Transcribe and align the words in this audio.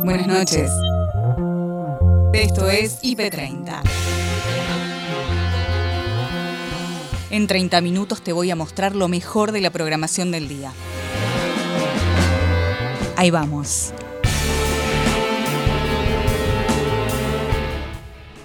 Buenas 0.00 0.26
noches. 0.26 0.70
Esto 2.32 2.68
es 2.68 3.00
IP30. 3.02 3.80
En 7.30 7.46
30 7.46 7.80
minutos 7.80 8.22
te 8.22 8.32
voy 8.32 8.50
a 8.50 8.56
mostrar 8.56 8.96
lo 8.96 9.06
mejor 9.08 9.52
de 9.52 9.60
la 9.60 9.70
programación 9.70 10.32
del 10.32 10.48
día. 10.48 10.72
Ahí 13.16 13.30
vamos. 13.30 13.92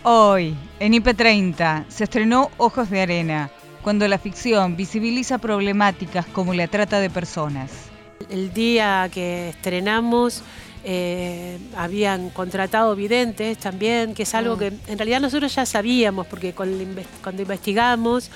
Hoy, 0.03 0.55
en 0.79 0.93
IP30, 0.93 1.85
se 1.87 2.03
estrenó 2.03 2.51
Ojos 2.57 2.89
de 2.89 3.01
Arena, 3.01 3.49
cuando 3.81 4.07
la 4.07 4.19
ficción 4.19 4.75
visibiliza 4.75 5.37
problemáticas 5.37 6.25
como 6.27 6.53
la 6.53 6.67
trata 6.67 6.99
de 6.99 7.09
personas. 7.09 7.71
El 8.29 8.53
día 8.53 9.09
que 9.11 9.49
estrenamos 9.49 10.43
eh, 10.89 11.59
habían 11.75 12.29
contratado 12.29 12.95
videntes 12.95 13.57
también, 13.57 14.15
que 14.15 14.23
es 14.23 14.33
algo 14.33 14.55
mm. 14.55 14.59
que 14.59 14.67
en 14.87 14.97
realidad 14.97 15.19
nosotros 15.19 15.53
ya 15.53 15.65
sabíamos, 15.65 16.25
porque 16.27 16.53
cuando 16.53 17.41
investigamos 17.41 18.31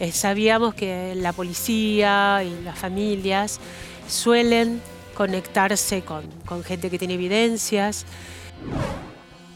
eh, 0.00 0.12
sabíamos 0.12 0.72
que 0.72 1.14
la 1.14 1.34
policía 1.34 2.42
y 2.42 2.64
las 2.64 2.78
familias 2.78 3.60
suelen 4.08 4.80
conectarse 5.14 6.00
con, 6.00 6.24
con 6.46 6.64
gente 6.64 6.88
que 6.88 6.98
tiene 6.98 7.14
evidencias. 7.14 8.06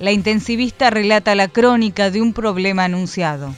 La 0.00 0.12
intensivista 0.12 0.90
relata 0.90 1.34
la 1.34 1.48
crónica 1.48 2.10
de 2.10 2.20
un 2.20 2.34
problema 2.34 2.84
anunciado. 2.84 3.54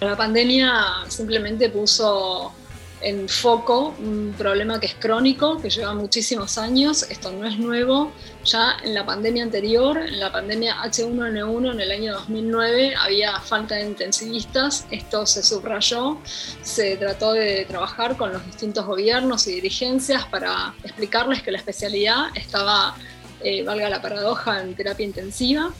La 0.00 0.16
pandemia 0.16 0.72
simplemente 1.08 1.68
puso 1.68 2.54
en 3.00 3.28
foco 3.28 3.94
un 3.98 4.34
problema 4.36 4.78
que 4.78 4.86
es 4.86 4.94
crónico, 4.94 5.60
que 5.60 5.70
lleva 5.70 5.94
muchísimos 5.94 6.58
años, 6.58 7.06
esto 7.08 7.32
no 7.32 7.46
es 7.46 7.58
nuevo, 7.58 8.12
ya 8.44 8.76
en 8.84 8.94
la 8.94 9.06
pandemia 9.06 9.42
anterior, 9.42 9.98
en 9.98 10.20
la 10.20 10.30
pandemia 10.30 10.76
H1N1 10.82 11.72
en 11.72 11.80
el 11.80 11.90
año 11.90 12.12
2009 12.14 12.94
había 12.96 13.40
falta 13.40 13.76
de 13.76 13.86
intensivistas, 13.86 14.86
esto 14.90 15.24
se 15.26 15.42
subrayó, 15.42 16.18
se 16.62 16.96
trató 16.96 17.32
de 17.32 17.64
trabajar 17.66 18.16
con 18.16 18.32
los 18.32 18.44
distintos 18.44 18.84
gobiernos 18.84 19.46
y 19.46 19.54
dirigencias 19.54 20.26
para 20.26 20.74
explicarles 20.84 21.42
que 21.42 21.52
la 21.52 21.58
especialidad 21.58 22.26
estaba, 22.34 22.94
eh, 23.42 23.62
valga 23.64 23.88
la 23.88 24.02
paradoja, 24.02 24.60
en 24.60 24.74
terapia 24.74 25.06
intensiva. 25.06 25.70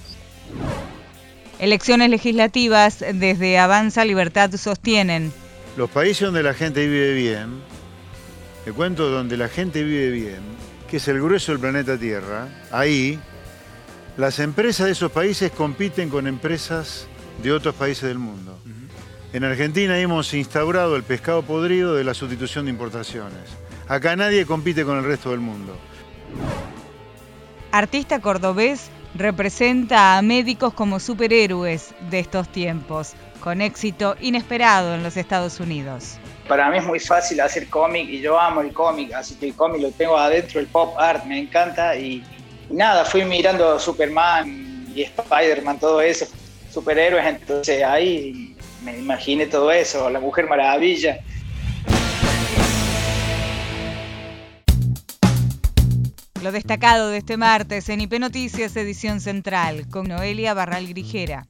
Elecciones 1.59 2.09
legislativas 2.09 3.05
desde 3.13 3.59
Avanza 3.59 4.07
Libertad 4.07 4.51
sostienen 4.53 5.31
los 5.77 5.91
países 5.91 6.27
donde 6.27 6.43
la 6.43 6.55
gente 6.55 6.87
vive 6.87 7.15
bien, 7.15 7.61
te 8.65 8.73
cuento 8.73 9.09
donde 9.11 9.37
la 9.37 9.49
gente 9.49 9.83
vive 9.83 10.11
bien, 10.11 10.41
que 10.89 10.99
es 10.99 11.09
el 11.09 11.21
grueso 11.21 11.53
del 11.53 11.61
planeta 11.61 11.97
Tierra, 11.97 12.49
ahí 12.71 13.19
las 14.17 14.39
empresas 14.39 14.87
de 14.87 14.93
esos 14.93 15.13
países 15.13 15.51
compiten 15.51 16.11
con 16.11 16.27
empresas 16.27 17.07
de 17.43 17.53
otros 17.53 17.75
países 17.75 18.09
del 18.09 18.19
mundo. 18.19 18.59
En 19.33 19.45
Argentina 19.45 19.99
hemos 19.99 20.35
instaurado 20.35 20.97
el 20.97 21.05
pescado 21.05 21.43
podrido 21.43 21.95
de 21.95 22.05
la 22.05 22.15
sustitución 22.15 22.65
de 22.65 22.73
importaciones. 22.73 23.49
Acá 23.89 24.17
nadie 24.17 24.45
compite 24.45 24.85
con 24.85 24.99
el 24.99 25.05
resto 25.05 25.31
del 25.31 25.41
mundo. 25.41 25.77
Artista 27.73 28.21
cordobés 28.21 28.91
representa 29.15 30.17
a 30.19 30.23
médicos 30.23 30.73
como 30.75 31.01
superhéroes 31.01 31.95
de 32.11 32.21
estos 32.21 32.49
tiempos 32.49 33.15
con 33.41 33.61
éxito 33.61 34.17
inesperado 34.21 34.95
en 34.95 35.03
los 35.03 35.17
Estados 35.17 35.61
Unidos. 35.61 36.19
Para 36.47 36.69
mí 36.71 36.79
es 36.79 36.85
muy 36.85 37.01
fácil 37.01 37.41
hacer 37.41 37.69
cómic 37.69 38.09
y 38.09 38.21
yo 38.21 38.39
amo 38.39 38.61
el 38.61 38.73
cómic, 38.73 39.13
así 39.13 39.35
que 39.37 39.47
el 39.47 39.55
cómic 39.55 39.83
lo 39.83 39.91
tengo 39.93 40.17
adentro, 40.17 40.61
el 40.61 40.67
pop 40.67 40.95
art 40.99 41.25
me 41.25 41.39
encanta 41.39 41.97
y, 41.97 42.23
nada, 42.69 43.05
fui 43.05 43.25
mirando 43.25 43.79
Superman 43.79 44.87
y 44.95 45.03
Spider-Man, 45.03 45.79
todo 45.79 46.01
eso, 46.01 46.27
superhéroes, 46.73 47.25
entonces 47.25 47.83
ahí 47.85 48.57
me 48.83 48.99
imaginé 48.99 49.47
todo 49.47 49.71
eso, 49.71 50.11
la 50.11 50.21
Mujer 50.21 50.49
Maravilla. 50.49 51.21
Lo 56.43 56.53
destacado 56.53 57.11
de 57.11 57.19
este 57.19 57.37
martes 57.37 57.91
en 57.91 58.01
IP 58.01 58.19
Noticias, 58.19 58.75
edición 58.75 59.21
central, 59.21 59.87
con 59.91 60.09
Noelia 60.09 60.55
Barral 60.55 60.87
Grijera. 60.89 61.47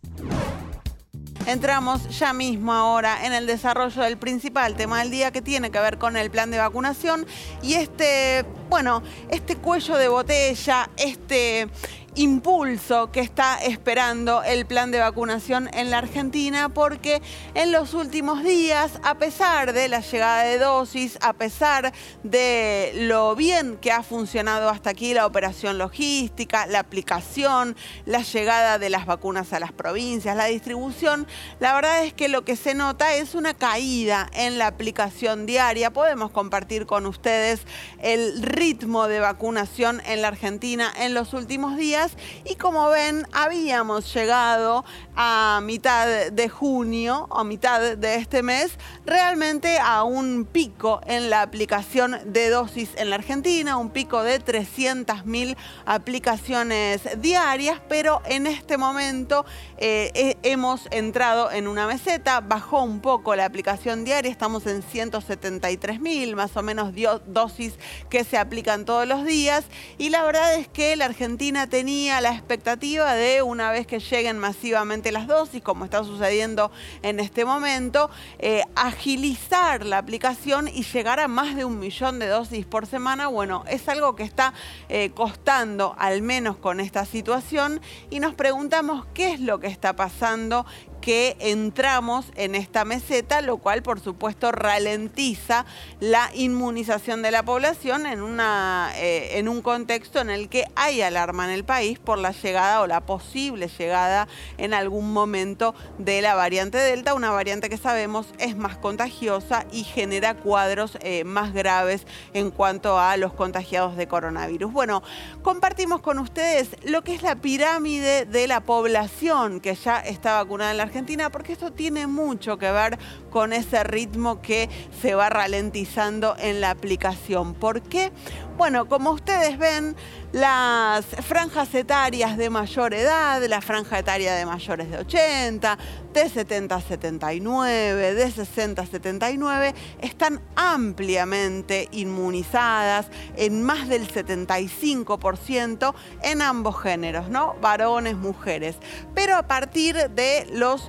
Entramos 1.46 2.18
ya 2.18 2.32
mismo 2.32 2.72
ahora 2.72 3.24
en 3.24 3.32
el 3.32 3.46
desarrollo 3.46 4.02
del 4.02 4.18
principal 4.18 4.74
tema 4.74 4.98
del 4.98 5.12
día 5.12 5.30
que 5.30 5.42
tiene 5.42 5.70
que 5.70 5.78
ver 5.78 5.96
con 5.96 6.16
el 6.16 6.28
plan 6.30 6.50
de 6.50 6.58
vacunación 6.58 7.24
y 7.62 7.74
este, 7.74 8.44
bueno, 8.68 9.02
este 9.30 9.54
cuello 9.56 9.96
de 9.96 10.08
botella, 10.08 10.90
este 10.96 11.68
impulso 12.16 13.12
que 13.12 13.20
está 13.20 13.62
esperando 13.62 14.42
el 14.42 14.66
plan 14.66 14.90
de 14.90 14.98
vacunación 14.98 15.70
en 15.72 15.90
la 15.90 15.98
Argentina 15.98 16.68
porque 16.68 17.22
en 17.54 17.70
los 17.70 17.94
últimos 17.94 18.42
días, 18.42 18.98
a 19.04 19.16
pesar 19.18 19.72
de 19.72 19.88
la 19.88 20.00
llegada 20.00 20.42
de 20.42 20.58
dosis, 20.58 21.18
a 21.20 21.34
pesar 21.34 21.92
de 22.24 22.92
lo 22.94 23.36
bien 23.36 23.76
que 23.76 23.92
ha 23.92 24.02
funcionado 24.02 24.68
hasta 24.68 24.90
aquí 24.90 25.14
la 25.14 25.26
operación 25.26 25.78
logística, 25.78 26.66
la 26.66 26.80
aplicación, 26.80 27.76
la 28.06 28.22
llegada 28.22 28.78
de 28.78 28.90
las 28.90 29.06
vacunas 29.06 29.52
a 29.52 29.60
las 29.60 29.72
provincias, 29.72 30.36
la 30.36 30.46
distribución, 30.46 31.26
la 31.60 31.74
verdad 31.74 32.04
es 32.04 32.12
que 32.12 32.28
lo 32.28 32.44
que 32.44 32.56
se 32.56 32.74
nota 32.74 33.14
es 33.14 33.34
una 33.34 33.54
caída 33.54 34.28
en 34.32 34.58
la 34.58 34.66
aplicación 34.66 35.46
diaria. 35.46 35.92
Podemos 35.92 36.32
compartir 36.32 36.86
con 36.86 37.06
ustedes 37.06 37.60
el 38.00 38.42
ritmo 38.42 39.06
de 39.06 39.20
vacunación 39.20 40.02
en 40.06 40.22
la 40.22 40.28
Argentina 40.28 40.92
en 40.98 41.14
los 41.14 41.34
últimos 41.34 41.76
días 41.76 41.99
y 42.44 42.54
como 42.54 42.88
ven 42.88 43.26
habíamos 43.32 44.12
llegado 44.14 44.84
a 45.16 45.60
mitad 45.62 46.30
de 46.32 46.48
junio 46.48 47.26
o 47.30 47.44
mitad 47.44 47.96
de 47.96 48.14
este 48.14 48.42
mes 48.42 48.72
realmente 49.04 49.78
a 49.78 50.04
un 50.04 50.46
pico 50.50 51.00
en 51.06 51.28
la 51.28 51.42
aplicación 51.42 52.18
de 52.24 52.48
dosis 52.48 52.90
en 52.96 53.10
la 53.10 53.16
Argentina, 53.16 53.76
un 53.76 53.90
pico 53.90 54.22
de 54.22 54.42
300.000 54.42 55.56
aplicaciones 55.84 57.02
diarias, 57.20 57.80
pero 57.88 58.22
en 58.24 58.46
este 58.46 58.78
momento 58.78 59.44
eh, 59.76 60.36
hemos 60.42 60.88
entrado 60.90 61.50
en 61.50 61.68
una 61.68 61.86
meseta, 61.86 62.40
bajó 62.40 62.82
un 62.82 63.00
poco 63.00 63.36
la 63.36 63.44
aplicación 63.44 64.04
diaria, 64.04 64.30
estamos 64.30 64.66
en 64.66 64.82
173.000 64.82 66.34
más 66.34 66.56
o 66.56 66.62
menos 66.62 66.94
dosis 67.26 67.74
que 68.08 68.24
se 68.24 68.38
aplican 68.38 68.84
todos 68.84 69.06
los 69.06 69.24
días. 69.24 69.64
Y 69.98 70.10
la 70.10 70.22
verdad 70.22 70.54
es 70.54 70.68
que 70.68 70.96
la 70.96 71.06
Argentina 71.06 71.66
tenía 71.68 71.89
la 71.90 72.30
expectativa 72.32 73.14
de 73.14 73.42
una 73.42 73.72
vez 73.72 73.84
que 73.84 73.98
lleguen 73.98 74.38
masivamente 74.38 75.10
las 75.10 75.26
dosis, 75.26 75.60
como 75.60 75.84
está 75.84 76.04
sucediendo 76.04 76.70
en 77.02 77.18
este 77.18 77.44
momento, 77.44 78.10
eh, 78.38 78.62
agilizar 78.76 79.84
la 79.84 79.98
aplicación 79.98 80.68
y 80.68 80.84
llegar 80.84 81.18
a 81.18 81.26
más 81.26 81.56
de 81.56 81.64
un 81.64 81.80
millón 81.80 82.20
de 82.20 82.28
dosis 82.28 82.64
por 82.64 82.86
semana. 82.86 83.26
Bueno, 83.26 83.64
es 83.68 83.88
algo 83.88 84.14
que 84.14 84.22
está 84.22 84.54
eh, 84.88 85.10
costando, 85.14 85.96
al 85.98 86.22
menos 86.22 86.56
con 86.58 86.78
esta 86.78 87.04
situación, 87.04 87.80
y 88.08 88.20
nos 88.20 88.34
preguntamos 88.34 89.06
qué 89.12 89.32
es 89.32 89.40
lo 89.40 89.58
que 89.58 89.66
está 89.66 89.96
pasando 89.96 90.66
que 91.00 91.36
entramos 91.40 92.26
en 92.36 92.54
esta 92.54 92.84
meseta, 92.84 93.40
lo 93.40 93.58
cual 93.58 93.82
por 93.82 94.00
supuesto 94.00 94.52
ralentiza 94.52 95.64
la 95.98 96.30
inmunización 96.34 97.22
de 97.22 97.30
la 97.30 97.42
población 97.42 98.06
en, 98.06 98.22
una, 98.22 98.92
eh, 98.96 99.38
en 99.38 99.48
un 99.48 99.62
contexto 99.62 100.20
en 100.20 100.30
el 100.30 100.48
que 100.48 100.66
hay 100.76 101.02
alarma 101.02 101.44
en 101.46 101.50
el 101.50 101.64
país 101.64 101.98
por 101.98 102.18
la 102.18 102.32
llegada 102.32 102.80
o 102.82 102.86
la 102.86 103.00
posible 103.00 103.68
llegada 103.78 104.28
en 104.58 104.74
algún 104.74 105.12
momento 105.12 105.74
de 105.98 106.22
la 106.22 106.34
variante 106.34 106.78
Delta, 106.78 107.14
una 107.14 107.30
variante 107.30 107.68
que 107.68 107.76
sabemos 107.76 108.26
es 108.38 108.56
más 108.56 108.76
contagiosa 108.76 109.66
y 109.72 109.84
genera 109.84 110.34
cuadros 110.34 110.98
eh, 111.00 111.24
más 111.24 111.52
graves 111.52 112.06
en 112.34 112.50
cuanto 112.50 112.98
a 112.98 113.16
los 113.16 113.32
contagiados 113.32 113.96
de 113.96 114.06
coronavirus. 114.06 114.72
Bueno, 114.72 115.02
compartimos 115.42 116.00
con 116.00 116.18
ustedes 116.18 116.70
lo 116.84 117.02
que 117.02 117.14
es 117.14 117.22
la 117.22 117.36
pirámide 117.36 118.26
de 118.26 118.46
la 118.46 118.60
población 118.60 119.60
que 119.60 119.74
ya 119.74 119.98
está 120.00 120.34
vacunada 120.34 120.70
en 120.70 120.76
la 120.76 120.89
Argentina, 120.90 121.30
porque 121.30 121.52
esto 121.52 121.72
tiene 121.72 122.08
mucho 122.08 122.58
que 122.58 122.70
ver 122.72 122.98
con 123.30 123.52
ese 123.52 123.84
ritmo 123.84 124.42
que 124.42 124.68
se 125.00 125.14
va 125.14 125.28
ralentizando 125.28 126.34
en 126.36 126.60
la 126.60 126.70
aplicación. 126.70 127.54
¿Por 127.54 127.80
qué? 127.80 128.10
Bueno, 128.58 128.88
como 128.88 129.12
ustedes 129.12 129.56
ven, 129.56 129.94
las 130.32 131.04
franjas 131.04 131.74
etarias 131.74 132.36
de 132.36 132.50
mayor 132.50 132.94
edad, 132.94 133.42
la 133.48 133.60
franja 133.60 133.98
etaria 133.98 134.34
de 134.34 134.46
mayores 134.46 134.90
de 134.90 134.98
80, 134.98 135.78
de 136.12 136.28
70 136.28 136.74
a 136.74 136.80
79, 136.80 138.14
de 138.14 138.30
60 138.30 138.82
a 138.82 138.86
79, 138.86 139.74
están 140.00 140.40
ampliamente 140.56 141.88
inmunizadas 141.92 143.06
en 143.36 143.62
más 143.62 143.88
del 143.88 144.08
75% 144.08 145.94
en 146.22 146.42
ambos 146.42 146.80
géneros, 146.80 147.28
¿no? 147.28 147.54
Varones, 147.60 148.16
mujeres. 148.16 148.76
Pero 149.14 149.36
a 149.36 149.42
partir 149.42 150.10
de 150.10 150.46
los 150.52 150.88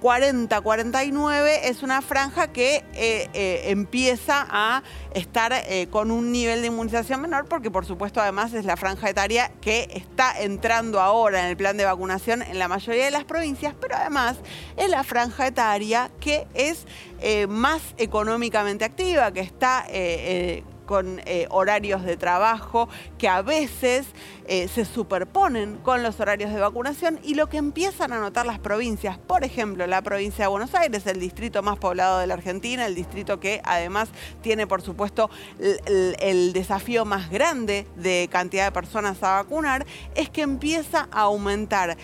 40, 0.00 0.56
eh, 0.56 0.60
49 0.60 1.68
es 1.68 1.82
una 1.82 2.02
franja 2.02 2.48
que 2.48 2.84
eh, 2.94 3.28
eh, 3.32 3.62
empieza 3.66 4.46
a 4.50 4.82
estar 5.14 5.52
con 5.90 6.10
un 6.10 6.32
nivel 6.32 6.60
de 6.60 6.68
inmunización 6.68 7.20
menor 7.20 7.46
porque 7.46 7.70
por 7.70 7.84
supuesto 7.84 8.20
además 8.20 8.52
es 8.52 8.64
la 8.64 8.69
la 8.70 8.76
franja 8.76 9.10
etaria 9.10 9.50
que 9.60 9.88
está 9.90 10.40
entrando 10.40 11.00
ahora 11.00 11.40
en 11.40 11.46
el 11.46 11.56
plan 11.56 11.76
de 11.76 11.84
vacunación 11.84 12.40
en 12.40 12.56
la 12.60 12.68
mayoría 12.68 13.04
de 13.04 13.10
las 13.10 13.24
provincias, 13.24 13.74
pero 13.80 13.96
además 13.96 14.36
es 14.76 14.88
la 14.88 15.02
franja 15.02 15.48
etaria 15.48 16.08
que 16.20 16.46
es 16.54 16.86
eh, 17.20 17.48
más 17.48 17.82
económicamente 17.96 18.84
activa, 18.84 19.32
que 19.32 19.40
está 19.40 19.86
eh, 19.88 20.62
con 20.90 21.20
horarios 21.50 22.02
de 22.02 22.16
trabajo 22.16 22.88
que 23.16 23.28
a 23.28 23.42
veces 23.42 24.06
eh, 24.52 24.66
se 24.66 24.84
superponen 24.84 25.76
con 25.76 26.02
los 26.02 26.18
horarios 26.18 26.52
de 26.52 26.58
vacunación 26.58 27.20
y 27.22 27.34
lo 27.34 27.48
que 27.48 27.58
empiezan 27.58 28.12
a 28.12 28.18
notar 28.18 28.44
las 28.44 28.58
provincias, 28.58 29.16
por 29.16 29.44
ejemplo, 29.44 29.86
la 29.86 30.02
provincia 30.02 30.46
de 30.46 30.48
Buenos 30.48 30.74
Aires, 30.74 31.06
el 31.06 31.20
distrito 31.20 31.62
más 31.62 31.78
poblado 31.78 32.18
de 32.18 32.26
la 32.26 32.34
Argentina, 32.34 32.84
el 32.86 32.96
distrito 32.96 33.38
que 33.38 33.60
además 33.62 34.08
tiene, 34.42 34.66
por 34.66 34.82
supuesto, 34.82 35.30
el, 35.60 36.52
desafío 36.52 37.04
más 37.04 37.30
grande 37.30 37.86
de 37.94 38.28
cantidad 38.28 38.64
de 38.64 38.72
personas 38.72 39.22
a 39.22 39.34
vacunar, 39.34 39.86
es 40.16 40.28
que 40.28 40.42
empieza 40.42 41.08
a 41.12 41.20
aumentar 41.20 41.96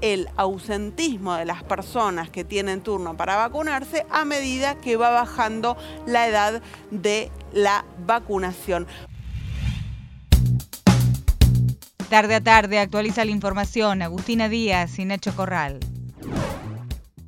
el 0.00 0.28
ausentismo 0.36 1.34
de 1.34 1.46
las 1.46 1.64
personas 1.64 2.30
que 2.30 2.44
tienen 2.44 2.82
turno 2.82 3.16
para 3.16 3.34
vacunarse 3.34 4.06
a 4.10 4.24
medida 4.24 4.76
que 4.76 4.96
va 4.96 5.10
bajando 5.10 5.76
la 6.06 6.28
edad 6.28 6.62
de 6.92 7.32
la 7.52 7.84
vacunación. 8.06 8.86
Tarde 12.08 12.34
a 12.34 12.40
tarde 12.40 12.78
actualiza 12.78 13.24
la 13.24 13.30
información 13.30 14.02
Agustina 14.02 14.48
Díaz 14.48 14.98
y 14.98 15.04
Nacho 15.04 15.34
Corral. 15.36 15.78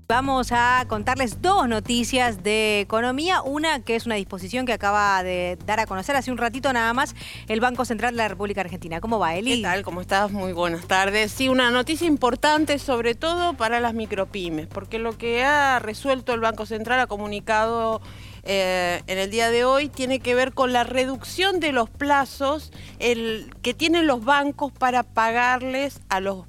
Vamos 0.09 0.53
a 0.53 0.85
contarles 0.89 1.41
dos 1.41 1.67
noticias 1.69 2.43
de 2.43 2.81
economía. 2.81 3.41
Una 3.41 3.81
que 3.81 3.97
es 3.97 4.05
una 4.05 4.17
disposición 4.17 4.67
que 4.67 4.75
acaba 4.75 5.23
de 5.23 5.57
dar 5.65 5.81
a 5.81 5.87
conocer 5.87 6.17
hace 6.17 6.31
un 6.31 6.37
ratito 6.37 6.71
nada 6.71 6.93
más 6.93 7.15
el 7.49 7.61
Banco 7.61 7.87
Central 7.87 8.13
de 8.13 8.19
la 8.19 8.29
República 8.29 8.61
Argentina. 8.61 9.01
¿Cómo 9.01 9.19
va, 9.19 9.37
Eli? 9.37 9.57
¿Qué 9.57 9.63
tal? 9.63 9.83
¿Cómo 9.83 10.03
estás? 10.03 10.31
Muy 10.31 10.53
buenas 10.53 10.87
tardes. 10.87 11.33
Sí, 11.33 11.49
una 11.49 11.71
noticia 11.71 12.07
importante 12.07 12.79
sobre 12.79 13.15
todo 13.15 13.55
para 13.55 13.81
las 13.81 13.95
micropymes, 13.95 14.67
porque 14.67 14.99
lo 14.99 15.17
que 15.17 15.45
ha 15.45 15.79
resuelto 15.79 16.35
el 16.35 16.41
Banco 16.41 16.67
Central 16.67 17.01
ha 17.01 17.07
comunicado 17.07 18.03
eh, 18.45 19.03
en 19.07 19.19
el 19.19 19.31
día 19.31 19.51
de 19.51 19.65
hoy 19.65 19.89
tiene 19.89 20.21
que 20.21 20.35
ver 20.35 20.53
con 20.53 20.73
la 20.73 20.85
reducción 20.85 21.61
de 21.61 21.73
los 21.73 21.89
plazos 21.89 22.73
que 22.99 23.75
tienen 23.75 24.07
los 24.07 24.25
bancos 24.25 24.73
para 24.73 25.03
pagarles 25.03 26.01
a 26.09 26.21
los, 26.21 26.45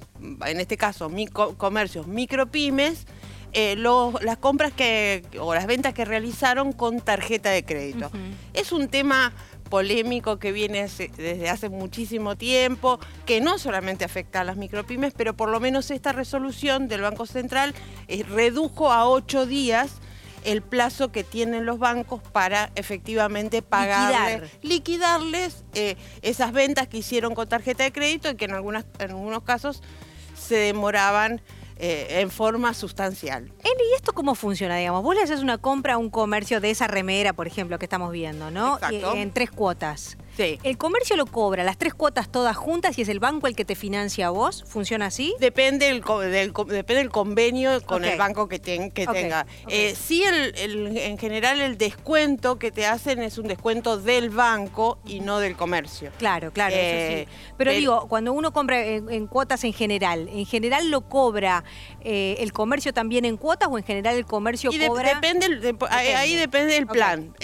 en 0.46 0.60
este 0.60 0.76
caso, 0.76 1.10
comercios 1.56 2.06
micropymes, 2.06 3.06
eh, 3.52 3.76
las 3.76 4.38
compras 4.38 4.72
que, 4.72 5.24
o 5.40 5.54
las 5.54 5.66
ventas 5.66 5.94
que 5.94 6.04
realizaron 6.04 6.72
con 6.72 7.00
tarjeta 7.00 7.50
de 7.50 7.64
crédito. 7.64 8.10
Es 8.52 8.72
un 8.72 8.88
tema 8.88 9.32
polémico 9.70 10.38
que 10.38 10.50
viene 10.50 10.88
desde 11.16 11.48
hace 11.48 11.68
muchísimo 11.68 12.36
tiempo, 12.36 12.98
que 13.26 13.40
no 13.40 13.58
solamente 13.58 14.04
afecta 14.04 14.40
a 14.40 14.44
las 14.44 14.56
micropymes, 14.56 15.14
pero 15.16 15.34
por 15.34 15.48
lo 15.48 15.60
menos 15.60 15.90
esta 15.92 16.12
resolución 16.12 16.88
del 16.88 17.02
Banco 17.02 17.26
Central 17.26 17.74
eh, 18.08 18.24
redujo 18.24 18.92
a 18.92 19.08
ocho 19.08 19.46
días 19.46 20.00
el 20.44 20.62
plazo 20.62 21.10
que 21.10 21.24
tienen 21.24 21.66
los 21.66 21.78
bancos 21.78 22.22
para 22.22 22.70
efectivamente 22.74 23.62
pagarles, 23.62 24.50
liquidarles 24.62 25.64
eh, 25.74 25.96
esas 26.22 26.52
ventas 26.52 26.86
que 26.88 26.98
hicieron 26.98 27.34
con 27.34 27.48
tarjeta 27.48 27.84
de 27.84 27.92
crédito 27.92 28.30
y 28.30 28.36
que 28.36 28.44
en, 28.44 28.52
algunas, 28.52 28.84
en 28.98 29.10
algunos 29.10 29.42
casos 29.42 29.82
se 30.36 30.56
demoraban 30.56 31.40
eh, 31.76 32.20
en 32.20 32.30
forma 32.30 32.72
sustancial. 32.74 33.50
¿y 33.64 33.96
esto 33.96 34.12
cómo 34.12 34.34
funciona? 34.34 34.76
Digamos, 34.76 35.02
vos 35.02 35.14
le 35.14 35.22
haces 35.22 35.40
una 35.40 35.58
compra 35.58 35.94
a 35.94 35.98
un 35.98 36.10
comercio 36.10 36.60
de 36.60 36.70
esa 36.70 36.86
remera, 36.86 37.32
por 37.32 37.46
ejemplo, 37.46 37.78
que 37.78 37.86
estamos 37.86 38.12
viendo, 38.12 38.50
¿no? 38.50 38.74
Exacto. 38.74 39.14
En 39.14 39.32
tres 39.32 39.50
cuotas. 39.50 40.16
Sí. 40.36 40.58
¿El 40.62 40.76
comercio 40.78 41.16
lo 41.16 41.26
cobra 41.26 41.64
las 41.64 41.78
tres 41.78 41.94
cuotas 41.94 42.30
todas 42.30 42.56
juntas 42.56 42.98
y 42.98 43.02
es 43.02 43.08
el 43.08 43.20
banco 43.20 43.46
el 43.46 43.54
que 43.54 43.64
te 43.64 43.74
financia 43.74 44.28
a 44.28 44.30
vos? 44.30 44.64
¿Funciona 44.66 45.06
así? 45.06 45.34
Depende 45.38 45.88
el, 45.88 46.02
del, 46.02 46.52
depende 46.52 47.00
el 47.00 47.10
convenio 47.10 47.80
con 47.82 48.04
el 48.04 48.18
banco 48.18 48.48
que, 48.48 48.60
que 48.60 49.06
tenga. 49.06 49.46
Eh, 49.68 49.94
sí, 49.94 50.24
el, 50.24 50.96
en 50.96 51.18
general 51.18 51.60
el 51.60 51.78
descuento 51.78 52.58
que 52.58 52.72
te 52.72 52.86
hacen 52.86 53.22
es 53.22 53.38
un 53.38 53.46
descuento 53.46 53.96
del 53.96 54.30
banco 54.30 54.98
y 55.06 55.20
no 55.20 55.38
del 55.38 55.56
comercio. 55.56 56.10
Claro, 56.18 56.52
claro, 56.52 56.74
eso 56.74 56.82
sí. 56.82 57.14
Eh, 57.14 57.28
pero, 57.56 57.72
digo, 57.72 58.06
cuando 58.08 58.32
uno 58.32 58.52
compra 58.52 58.84
en, 58.84 59.26
cuotas 59.26 59.64
en 59.64 59.72
general, 59.72 60.28
¿en 60.28 60.46
general 60.46 60.90
lo 60.90 61.02
cobra 61.02 61.64
eh, 62.00 62.36
el 62.40 62.52
comercio 62.52 62.92
también 62.92 63.24
en 63.24 63.36
cuotas 63.36 63.68
o 63.70 63.78
en 63.78 63.84
general 63.84 64.16
el 64.16 64.26
comercio 64.26 64.70
cobra? 64.86 65.14
depende, 65.14 65.76
Ahí, 65.90 66.34
depende 66.34 66.74
del 66.74 66.86
plan. 66.86 67.34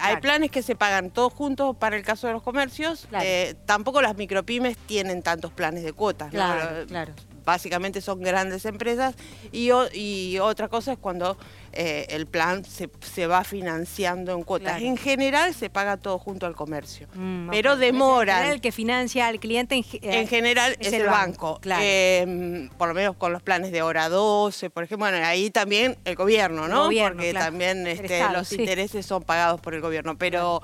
Hay 0.00 0.16
planes 0.16 0.50
que 0.50 0.62
se 0.62 0.74
pagan 0.74 1.10
todos 1.10 1.32
juntos 1.32 1.76
para 1.76 1.96
el 1.96 2.02
caso 2.02 2.26
de 2.26 2.32
los 2.32 2.39
comercios, 2.42 3.08
eh, 3.22 3.54
tampoco 3.66 4.02
las 4.02 4.16
micropymes 4.16 4.76
tienen 4.76 5.22
tantos 5.22 5.52
planes 5.52 5.84
de 5.84 5.92
cuotas. 5.92 6.30
Claro, 6.30 6.86
claro. 6.86 7.12
Básicamente 7.44 8.00
son 8.00 8.20
grandes 8.20 8.64
empresas 8.64 9.14
y, 9.50 9.70
y 9.94 10.38
otra 10.38 10.68
cosa 10.68 10.92
es 10.92 10.98
cuando 10.98 11.36
eh, 11.72 12.06
el 12.10 12.26
plan 12.26 12.64
se, 12.64 13.26
va 13.26 13.44
financiando 13.44 14.32
en 14.32 14.42
cuotas. 14.42 14.82
En 14.82 14.96
general 14.96 15.54
se 15.54 15.70
paga 15.70 15.96
todo 15.96 16.18
junto 16.18 16.46
al 16.46 16.56
comercio, 16.56 17.06
mm, 17.14 17.50
pero 17.50 17.76
demora. 17.76 18.50
El 18.50 18.60
que 18.60 18.72
financia 18.72 19.28
al 19.28 19.38
cliente 19.38 19.76
en, 19.76 19.84
en 20.02 20.26
general 20.26 20.76
es, 20.80 20.92
el, 20.92 21.06
banco, 21.06 21.60
em, 21.64 22.68
por 22.70 22.88
lo 22.88 22.94
menos 22.94 23.16
con 23.16 23.32
los 23.32 23.42
planes 23.42 23.70
de 23.70 23.82
hora 23.82 24.08
12, 24.08 24.68
por 24.70 24.82
ejemplo, 24.82 25.06
bueno, 25.06 25.24
ahí 25.24 25.50
también 25.50 25.96
el 26.04 26.16
gobierno, 26.16 26.66
¿no? 26.66 26.90
Porque 26.90 27.32
también 27.32 27.86
este, 27.86 28.20
los 28.32 28.52
intereses 28.52 29.06
son 29.06 29.22
pagados 29.22 29.60
por 29.60 29.74
el 29.74 29.80
gobierno, 29.80 30.18
pero... 30.18 30.60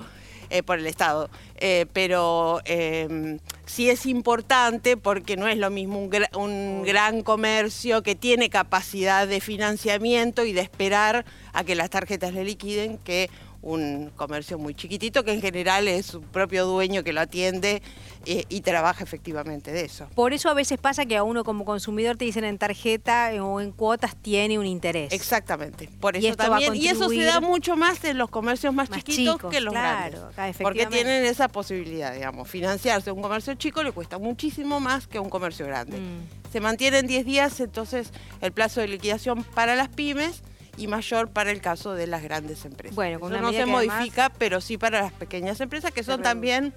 Eh, 0.49 0.63
por 0.63 0.79
el 0.79 0.87
Estado. 0.87 1.29
Eh, 1.57 1.87
pero 1.91 2.61
em, 2.63 3.39
sí 3.65 3.89
es 3.89 4.05
importante 4.05 4.95
porque 4.95 5.35
no 5.35 5.47
es 5.47 5.57
lo 5.57 5.69
mismo 5.69 5.99
un, 5.99 6.09
un, 6.35 6.83
gran 6.83 7.21
comercio 7.21 8.01
que 8.01 8.15
tiene 8.15 8.49
capacidad 8.49 9.27
de 9.27 9.41
financiamiento 9.41 10.45
y 10.45 10.53
de 10.53 10.61
esperar 10.61 11.25
a 11.51 11.65
que 11.65 11.75
las 11.75 11.89
tarjetas 11.89 12.33
le 12.33 12.45
liquiden 12.45 12.97
que 12.99 13.29
un 13.61 14.11
comercio 14.15 14.57
muy 14.57 14.73
chiquitito 14.73 15.23
que 15.23 15.33
en 15.33 15.41
general 15.41 15.87
es 15.87 16.05
su 16.05 16.21
propio 16.21 16.65
dueño 16.65 17.03
que 17.03 17.13
lo 17.13 17.21
atiende 17.21 17.81
eh, 18.25 18.45
y 18.49 18.61
trabaja 18.61 19.03
efectivamente 19.03 19.71
de 19.71 19.85
eso. 19.85 20.07
Por 20.15 20.33
eso 20.33 20.49
a 20.49 20.53
veces 20.53 20.79
pasa 20.79 21.05
que 21.05 21.17
a 21.17 21.23
uno 21.23 21.43
como 21.43 21.65
consumidor 21.65 22.17
te 22.17 22.25
dicen 22.25 22.43
en 22.43 22.57
tarjeta 22.57 23.31
o 23.41 23.59
en 23.59 23.71
cuotas 23.71 24.15
tiene 24.15 24.59
un 24.59 24.65
interés. 24.65 25.11
Exactamente, 25.11 25.89
por 25.99 26.15
eso 26.15 26.27
y 26.27 26.31
también. 26.33 26.75
Y 26.75 26.87
eso 26.87 27.09
se 27.09 27.23
da 27.23 27.39
mucho 27.39 27.75
más 27.75 28.03
en 28.03 28.17
los 28.17 28.29
comercios 28.29 28.73
más, 28.73 28.89
chiquitos 28.89 29.37
que 29.49 29.61
los 29.61 29.73
grandes. 29.73 30.21
Porque 30.61 30.85
tienen 30.85 31.25
esa 31.25 31.47
posibilidad, 31.47 32.13
digamos. 32.13 32.47
Financiarse 32.47 33.11
un 33.11 33.21
comercio 33.21 33.53
chico 33.55 33.83
le 33.83 33.91
cuesta 33.91 34.17
muchísimo 34.17 34.79
más 34.79 35.07
que 35.07 35.19
un 35.19 35.29
comercio 35.29 35.65
grande. 35.65 35.97
Mm. 35.99 36.51
Se 36.51 36.59
mantiene 36.59 36.99
en 36.99 37.07
10 37.07 37.25
días, 37.25 37.59
entonces 37.59 38.11
el 38.41 38.51
plazo 38.51 38.81
de 38.81 38.87
liquidación 38.87 39.43
para 39.43 39.75
las 39.75 39.89
pymes 39.89 40.41
y 40.77 40.87
mayor 40.87 41.29
para 41.29 41.51
el 41.51 41.61
caso 41.61 41.93
de 41.93 42.07
las 42.07 42.23
grandes 42.23 42.63
empresas. 42.65 42.95
Bueno, 42.95 43.19
con 43.19 43.31
no 43.33 43.51
se 43.51 43.65
modifica, 43.65 44.29
pero 44.29 44.61
sí 44.61 44.77
para 44.77 45.01
las 45.01 45.11
pequeñas 45.11 45.59
empresas 45.59 45.91
que 45.91 46.03
son 46.03 46.21
también 46.21 46.73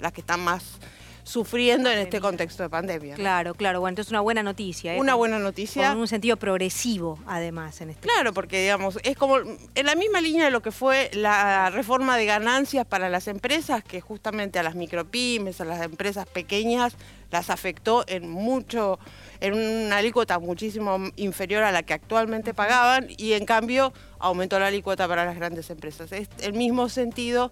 las 0.00 0.12
que 0.12 0.20
están 0.20 0.40
más 0.40 0.78
sufriendo 1.24 1.90
en 1.90 1.98
este 1.98 2.20
contexto 2.20 2.62
de 2.62 2.70
pandemia. 2.70 3.14
Claro, 3.14 3.54
claro. 3.54 3.80
Bueno, 3.80 3.90
entonces 3.92 4.10
una 4.10 4.20
buena 4.20 4.42
noticia. 4.42 4.94
¿eh? 4.94 5.00
Una 5.00 5.14
buena 5.14 5.38
noticia. 5.38 5.92
En 5.92 5.98
un 5.98 6.08
sentido 6.08 6.36
progresivo, 6.36 7.18
además, 7.26 7.80
en 7.80 7.90
este 7.90 8.08
Claro, 8.08 8.32
porque, 8.32 8.60
digamos, 8.62 8.98
es 9.02 9.16
como 9.16 9.38
en 9.38 9.86
la 9.86 9.94
misma 9.94 10.20
línea 10.20 10.44
de 10.44 10.50
lo 10.50 10.60
que 10.60 10.72
fue 10.72 11.10
la 11.12 11.70
reforma 11.70 12.16
de 12.16 12.26
ganancias 12.26 12.86
para 12.86 13.08
las 13.08 13.28
empresas, 13.28 13.84
que 13.84 14.00
justamente 14.00 14.58
a 14.58 14.62
las 14.62 14.74
micropymes, 14.74 15.60
a 15.60 15.64
las 15.64 15.82
empresas 15.82 16.26
pequeñas, 16.26 16.94
las 17.30 17.50
afectó 17.50 18.04
en 18.08 18.28
mucho, 18.28 18.98
en 19.40 19.54
una 19.54 19.98
alícuota 19.98 20.38
muchísimo 20.38 20.98
inferior 21.16 21.62
a 21.62 21.72
la 21.72 21.82
que 21.82 21.94
actualmente 21.94 22.54
pagaban, 22.54 23.08
y 23.16 23.32
en 23.32 23.46
cambio 23.46 23.92
aumentó 24.18 24.58
la 24.58 24.66
alícuota 24.66 25.08
para 25.08 25.24
las 25.24 25.36
grandes 25.36 25.70
empresas. 25.70 26.12
Es 26.12 26.28
el 26.42 26.52
mismo 26.52 26.88
sentido 26.88 27.50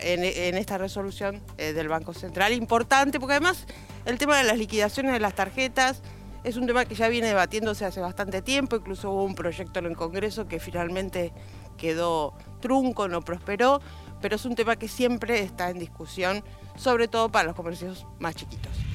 en, 0.00 0.56
esta 0.56 0.78
resolución 0.78 1.42
eh, 1.58 1.72
del 1.72 1.88
Banco 1.88 2.14
Central. 2.14 2.52
Importante, 2.52 3.20
porque 3.20 3.34
además 3.34 3.66
el 4.04 4.18
tema 4.18 4.38
de 4.38 4.44
las 4.44 4.58
liquidaciones 4.58 5.12
de 5.12 5.20
las 5.20 5.34
tarjetas 5.34 6.02
es 6.44 6.56
un 6.56 6.66
tema 6.66 6.84
que 6.84 6.94
ya 6.94 7.08
viene 7.08 7.28
debatiéndose 7.28 7.84
hace 7.84 8.00
bastante 8.00 8.40
tiempo, 8.40 8.76
incluso 8.76 9.10
hubo 9.10 9.24
un 9.24 9.34
proyecto 9.34 9.80
en 9.80 9.86
el 9.86 9.96
Congreso 9.96 10.46
que 10.46 10.60
finalmente 10.60 11.32
quedó 11.76 12.34
trunco, 12.60 13.08
no 13.08 13.20
prosperó, 13.22 13.80
pero 14.20 14.36
es 14.36 14.44
un 14.44 14.54
tema 14.54 14.76
que 14.76 14.88
siempre 14.88 15.40
está 15.40 15.70
en 15.70 15.78
discusión, 15.78 16.44
sobre 16.76 17.08
todo 17.08 17.30
para 17.30 17.46
los 17.46 17.56
comercios 17.56 18.06
más 18.18 18.36
chiquitos. 18.36 18.85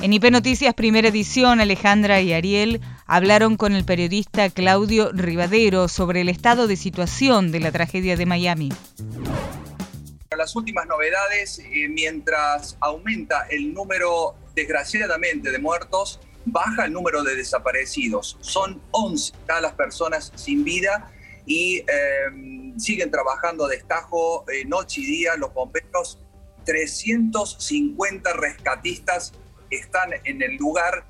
En 0.00 0.12
IP 0.12 0.30
Noticias 0.30 0.74
Primera 0.74 1.08
Edición, 1.08 1.58
Alejandra 1.60 2.20
y 2.20 2.32
Ariel 2.32 2.80
hablaron 3.06 3.56
con 3.56 3.72
el 3.72 3.84
periodista 3.84 4.48
Claudio 4.48 5.10
Rivadero 5.12 5.88
sobre 5.88 6.20
el 6.20 6.28
estado 6.28 6.68
de 6.68 6.76
situación 6.76 7.50
de 7.50 7.58
la 7.58 7.72
tragedia 7.72 8.16
de 8.16 8.24
Miami. 8.24 8.68
Las 10.36 10.54
últimas 10.54 10.86
novedades, 10.86 11.58
eh, 11.58 11.88
mientras 11.88 12.76
aumenta 12.78 13.48
el 13.50 13.74
número, 13.74 14.36
desgraciadamente, 14.54 15.50
de 15.50 15.58
muertos, 15.58 16.20
baja 16.44 16.84
el 16.84 16.92
número 16.92 17.24
de 17.24 17.34
desaparecidos. 17.34 18.38
Son 18.40 18.80
11 18.92 19.32
las 19.60 19.72
personas 19.72 20.30
sin 20.36 20.62
vida 20.62 21.10
y 21.44 21.78
eh, 21.78 21.84
siguen 22.76 23.10
trabajando 23.10 23.66
a 23.66 23.68
destajo 23.68 24.44
noche 24.66 25.00
y 25.00 25.06
día 25.06 25.34
los 25.36 25.52
bomberos. 25.52 26.20
350 26.64 28.32
rescatistas 28.34 29.32
están 29.70 30.10
en 30.24 30.42
el 30.42 30.56
lugar, 30.56 31.04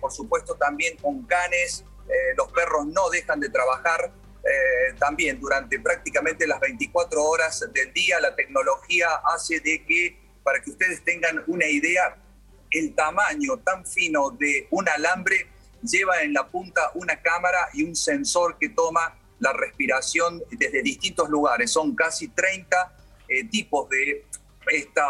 por 0.00 0.12
supuesto 0.12 0.54
también 0.56 0.96
con 0.98 1.22
canes, 1.24 1.84
los 2.36 2.50
perros 2.52 2.86
no 2.86 3.10
dejan 3.10 3.40
de 3.40 3.48
trabajar. 3.50 4.12
también 4.98 5.38
durante 5.38 5.78
prácticamente 5.78 6.46
las 6.46 6.58
24 6.60 7.22
horas 7.22 7.68
del 7.72 7.92
día 7.92 8.18
la 8.18 8.34
tecnología 8.34 9.08
hace 9.34 9.60
de 9.60 9.84
que, 9.84 10.18
para 10.42 10.60
que 10.60 10.70
ustedes 10.70 11.04
tengan 11.04 11.44
una 11.46 11.66
idea, 11.66 12.16
el 12.70 12.94
tamaño 12.94 13.58
tan 13.58 13.86
fino 13.86 14.30
de 14.30 14.66
un 14.70 14.88
alambre 14.88 15.46
lleva 15.82 16.22
en 16.22 16.32
la 16.32 16.48
punta 16.48 16.90
una 16.94 17.20
cámara 17.20 17.68
y 17.72 17.84
un 17.84 17.94
sensor 17.94 18.58
que 18.58 18.70
toma 18.70 19.18
la 19.38 19.52
respiración 19.52 20.42
desde 20.50 20.82
distintos 20.82 21.28
lugares. 21.28 21.70
Son 21.70 21.94
casi 21.94 22.28
30 22.28 22.96
eh, 23.28 23.44
tipos 23.44 23.88
de, 23.88 24.26
esta, 24.70 25.06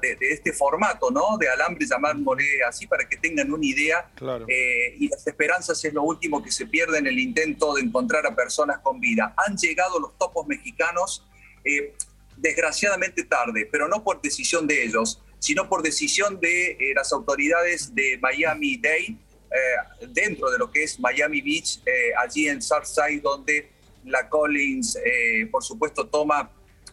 de, 0.00 0.16
este 0.20 0.52
formato, 0.52 1.10
¿no? 1.10 1.36
De 1.38 1.48
alambre, 1.48 1.86
llamámosle 1.86 2.62
así, 2.66 2.86
para 2.86 3.08
que 3.08 3.16
tengan 3.16 3.52
una 3.52 3.64
idea. 3.64 4.10
Eh, 4.48 4.96
y 4.98 5.08
las 5.08 5.26
esperanzas 5.26 5.84
es 5.84 5.92
lo 5.92 6.02
último 6.02 6.42
que 6.42 6.50
se 6.50 6.66
pierde 6.66 6.98
en 6.98 7.06
el 7.06 7.18
intento 7.18 7.74
de 7.74 7.82
encontrar 7.82 8.26
a 8.26 8.34
personas 8.34 8.78
con 8.80 9.00
vida. 9.00 9.34
Han 9.46 9.56
llegado 9.56 9.98
los 9.98 10.16
topos 10.18 10.46
mexicanos, 10.46 11.26
eh, 11.64 11.94
desgraciadamente 12.36 13.24
tarde, 13.24 13.68
pero 13.70 13.88
no 13.88 14.02
por 14.02 14.20
decisión 14.20 14.66
de 14.66 14.84
ellos, 14.84 15.22
sino 15.38 15.68
por 15.68 15.82
decisión 15.82 16.40
de 16.40 16.92
las 16.94 17.12
autoridades 17.12 17.94
de 17.94 18.18
Miami-Dade, 18.20 19.16
eh, 19.52 20.06
dentro 20.08 20.50
de 20.50 20.58
lo 20.58 20.70
que 20.70 20.82
es 20.82 20.98
Miami 20.98 21.42
Beach, 21.42 21.80
eh, 21.84 22.12
allí 22.18 22.48
en 22.48 22.62
Southside, 22.62 23.20
donde 23.20 23.68
la 24.04 24.26
Collins, 24.28 24.96
eh, 24.96 25.46
por 25.50 25.62
supuesto, 25.62 26.06
toma 26.06 26.50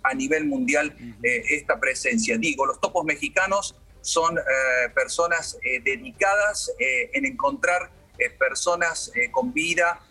a 0.09 0.13
nivel 0.13 0.45
mundial 0.45 0.95
esta 1.21 1.79
presencia. 1.79 2.37
Digo, 2.37 2.65
los 2.65 2.79
topos 2.79 3.05
mexicanos 3.05 3.75
son 4.01 4.37
personas 4.95 5.57
dedicadas 5.83 6.71
en 6.79 7.25
encontrar 7.25 7.91
personas 8.37 9.11
con 9.31 9.53
vida 9.53 10.01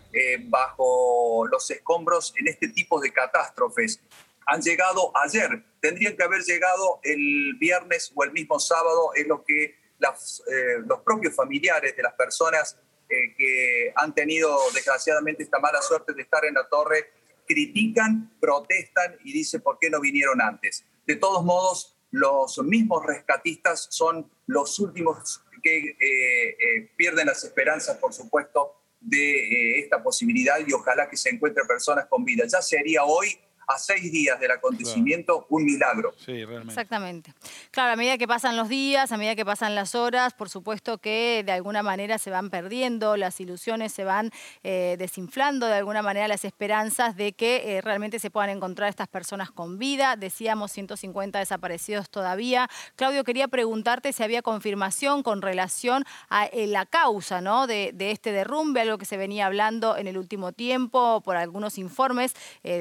bajo 0.49 1.47
los 1.50 1.71
escombros 1.71 2.35
en 2.37 2.49
este 2.49 2.69
tipo 2.69 3.00
de 3.00 3.12
catástrofes. 3.12 4.00
Han 4.47 4.62
llegado 4.62 5.12
ayer, 5.17 5.62
tendrían 5.81 6.17
que 6.17 6.25
haber 6.25 6.43
llegado 6.43 7.00
el 7.02 7.55
viernes 7.59 8.12
o 8.14 8.25
el 8.25 8.33
mismo 8.33 8.59
sábado, 8.59 9.11
es 9.14 9.26
lo 9.26 9.45
que 9.45 9.76
eh, 9.99 10.78
los 10.87 11.00
propios 11.00 11.35
familiares 11.35 11.97
de 11.97 12.02
las 12.02 12.14
personas 12.14 12.78
eh, 13.09 13.35
que 13.37 13.93
han 13.97 14.14
tenido 14.14 14.57
desgraciadamente 14.73 15.43
esta 15.43 15.59
mala 15.59 15.83
suerte 15.83 16.12
de 16.12 16.23
estar 16.23 16.45
en 16.45 16.55
la 16.55 16.69
torre 16.69 17.11
critican, 17.49 18.37
protestan 18.40 19.17
y 19.25 19.33
dicen 19.33 19.61
por 19.61 19.78
qué 19.78 19.90
no 19.90 20.00
vinieron 20.00 20.40
antes. 20.40 20.85
De 21.07 21.17
todos 21.17 21.45
modos, 21.45 21.97
los 22.11 22.59
mismos 22.59 23.05
rescatistas 23.05 23.88
son 23.90 24.31
los 24.47 24.78
últimos 24.78 25.43
que 25.62 25.97
eh, 26.00 26.90
pierden 26.97 27.26
las 27.26 27.43
esperanzas, 27.43 27.97
por 27.97 28.12
supuesto, 28.12 28.75
de 29.00 29.78
esta 29.78 30.02
posibilidad 30.02 30.57
y 30.67 30.73
ojalá 30.73 31.09
que 31.09 31.17
se 31.17 31.31
encuentren 31.31 31.67
personas 31.67 32.07
con 32.07 32.25
vida. 32.25 32.45
Ya 32.47 32.62
sería 32.62 33.05
hoy 33.05 33.38
a 33.69 33.79
seis 33.79 34.11
días 34.11 34.41
del 34.41 34.51
acontecimiento 34.51 35.47
un 35.51 35.65
milagro. 35.65 36.15
Sí, 36.17 36.45
realmente. 36.45 36.73
Exactamente. 36.73 37.35
Claro, 37.71 37.93
a 37.93 37.97
medida 37.97 38.17
que 38.17 38.27
pasan 38.27 38.57
los 38.57 38.69
días, 38.71 39.13
a 39.13 39.19
medida 39.19 39.37
que 39.37 39.45
pasan 39.45 39.75
las 39.75 39.95
horas, 39.95 40.33
por 40.33 40.49
supuesto 40.49 40.97
que 40.99 41.43
de 41.45 41.53
alguna 41.53 41.83
manera 41.83 42.17
se 42.17 42.31
van 42.31 42.49
perdiendo, 42.49 43.19
las 43.19 43.41
ilusiones 43.41 43.93
se 43.93 44.05
van 44.05 44.31
eh, 44.63 44.97
desinflando, 44.99 45.67
de 45.67 45.75
alguna 45.75 46.01
manera 46.01 46.29
las 46.29 46.47
esperanzas 46.47 47.15
de 47.17 47.35
que 47.35 47.77
eh, 47.77 47.81
realmente 47.83 48.19
se 48.19 48.31
puedan 48.31 48.49
encontrar 48.49 48.89
estas 48.89 49.07
personas 49.07 49.51
con 49.51 49.79
vida. 49.79 50.17
Decíamos 50.17 50.73
150 50.73 51.39
desaparecidos 51.39 52.09
todavía. 52.09 52.71
Claudio, 52.97 53.23
quería 53.23 53.49
preguntarte 53.49 54.15
si 54.15 54.23
había 54.23 54.41
confirmación 54.41 55.23
con 55.23 55.43
relación 55.43 56.05
a 56.31 56.47
eh, 56.47 56.67
la 56.67 56.87
causa 56.87 57.43
¿no? 57.43 57.67
de, 57.67 57.91
de, 57.93 58.13
este 58.13 58.33
derrumbe, 58.33 58.81
algo 58.81 58.97
que 58.97 59.05
se 59.05 59.19
venía 59.19 59.45
hablando 59.45 59.99
en 59.99 60.07
el 60.07 60.17
último 60.17 60.53
tiempo 60.53 61.21
por 61.21 61.37
algunos 61.37 61.77
informes 61.77 62.35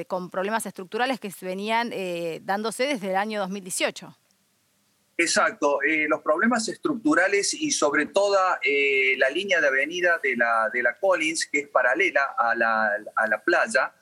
con 0.06 0.30
problemas 0.30 0.64
estructurales 0.64 0.77
estructurales 0.78 1.18
que 1.18 1.32
venían 1.40 1.90
eh, 1.92 2.40
dándose 2.44 2.84
desde 2.84 3.10
el 3.10 3.16
año 3.16 3.40
2018. 3.40 4.16
Exacto, 5.16 5.82
eh, 5.82 6.06
los 6.08 6.22
problemas 6.22 6.68
estructurales 6.68 7.52
y 7.52 7.72
sobre 7.72 8.06
todo 8.06 8.38
eh, 8.62 9.16
la 9.18 9.28
línea 9.28 9.60
de 9.60 9.66
avenida 9.66 10.20
de 10.22 10.36
la, 10.36 10.70
de 10.72 10.80
la 10.84 10.96
Collins, 10.96 11.46
que 11.46 11.58
es 11.62 11.68
paralela 11.68 12.36
a 12.38 12.54
la, 12.54 12.90
a 13.16 13.26
la 13.26 13.42
playa, 13.42 13.92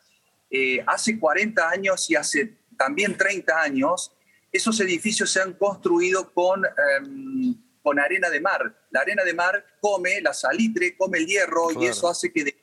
hace 0.87 1.19
40 1.19 1.69
años 1.69 2.11
y 2.11 2.15
hace 2.15 2.59
también 2.77 3.17
30 3.17 3.59
años, 3.59 4.13
esos 4.53 4.79
edificios 4.81 5.31
se 5.31 5.41
han 5.41 5.55
construido 5.55 6.31
con, 6.33 6.63
em, 6.65 7.55
con 7.83 7.99
arena 7.99 8.29
de 8.29 8.41
mar. 8.41 8.87
La 8.91 9.01
arena 9.01 9.25
de 9.25 9.33
mar 9.33 9.65
come 9.81 10.21
la 10.21 10.35
salitre, 10.35 10.95
come 10.97 11.19
el 11.19 11.27
hierro 11.27 11.69
y 11.81 11.87
eso 11.87 12.09
hace 12.09 12.31
que 12.31 12.55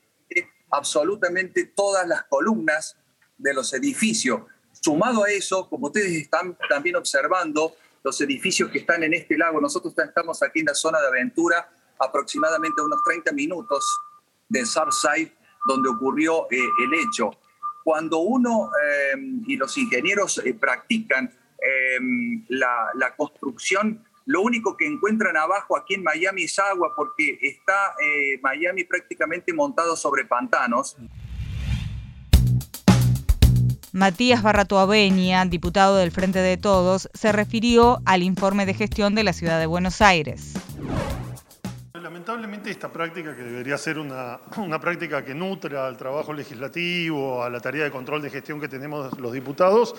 absolutamente 0.69 1.65
todas 1.65 2.07
las 2.07 2.23
columnas 2.23 2.95
de 3.37 3.53
los 3.53 3.73
edificios. 3.73 4.41
Sumado 4.71 5.23
a 5.23 5.29
eso, 5.29 5.69
como 5.69 5.87
ustedes 5.87 6.11
están 6.11 6.57
también 6.69 6.95
observando, 6.95 7.75
los 8.03 8.19
edificios 8.21 8.69
que 8.69 8.79
están 8.79 9.03
en 9.03 9.13
este 9.13 9.37
lago, 9.37 9.61
nosotros 9.61 9.93
estamos 9.97 10.43
aquí 10.43 10.59
en 10.59 10.65
la 10.65 10.75
zona 10.75 10.99
de 10.99 11.07
aventura, 11.07 11.69
aproximadamente 11.99 12.81
unos 12.81 13.01
30 13.05 13.31
minutos 13.31 13.85
de 14.49 14.65
Southside, 14.65 15.31
donde 15.65 15.89
ocurrió 15.89 16.47
eh, 16.51 16.57
el 16.83 16.93
hecho. 16.93 17.31
Cuando 17.83 18.19
uno 18.19 18.69
eh, 18.69 19.17
y 19.47 19.57
los 19.57 19.77
ingenieros 19.77 20.39
eh, 20.39 20.53
practican 20.53 21.33
la, 22.49 22.89
la, 22.95 23.15
construcción, 23.15 24.03
lo 24.25 24.41
único 24.41 24.75
que 24.75 24.85
encuentran 24.85 25.37
abajo 25.37 25.77
aquí 25.77 25.93
en 25.93 26.03
Miami 26.03 26.43
es 26.43 26.59
agua, 26.59 26.91
porque 26.93 27.39
está 27.41 27.95
Miami 28.41 28.83
prácticamente 28.83 29.53
montado 29.53 29.95
sobre 29.95 30.25
pantanos. 30.25 30.97
Matías 33.93 34.41
Barratuabeña, 34.41 35.45
diputado 35.45 35.97
del 35.97 36.09
Frente 36.09 36.39
de 36.39 36.57
Todos, 36.57 37.11
se 37.13 37.31
refirió 37.31 37.99
al 38.05 38.23
informe 38.23 38.65
de 38.65 38.73
gestión 38.73 39.13
de 39.13 39.23
la 39.23 39.33
Ciudad 39.33 39.59
de 39.59 39.67
Buenos 39.67 40.01
Aires. 40.01 40.53
Lamentablemente 41.93 42.71
esta 42.71 42.91
práctica, 42.91 43.35
que 43.35 43.43
debería 43.43 43.77
ser 43.77 43.99
una, 43.99 44.39
práctica 44.81 45.23
que 45.23 45.35
nutra 45.35 45.85
al 45.85 45.95
trabajo 45.95 46.33
legislativo, 46.33 47.43
a 47.43 47.51
la 47.51 47.59
tarea 47.59 47.83
de 47.83 47.91
control 47.91 48.23
de 48.23 48.31
gestión 48.31 48.59
que 48.59 48.67
tenemos 48.67 49.15
los 49.19 49.31
diputados, 49.31 49.93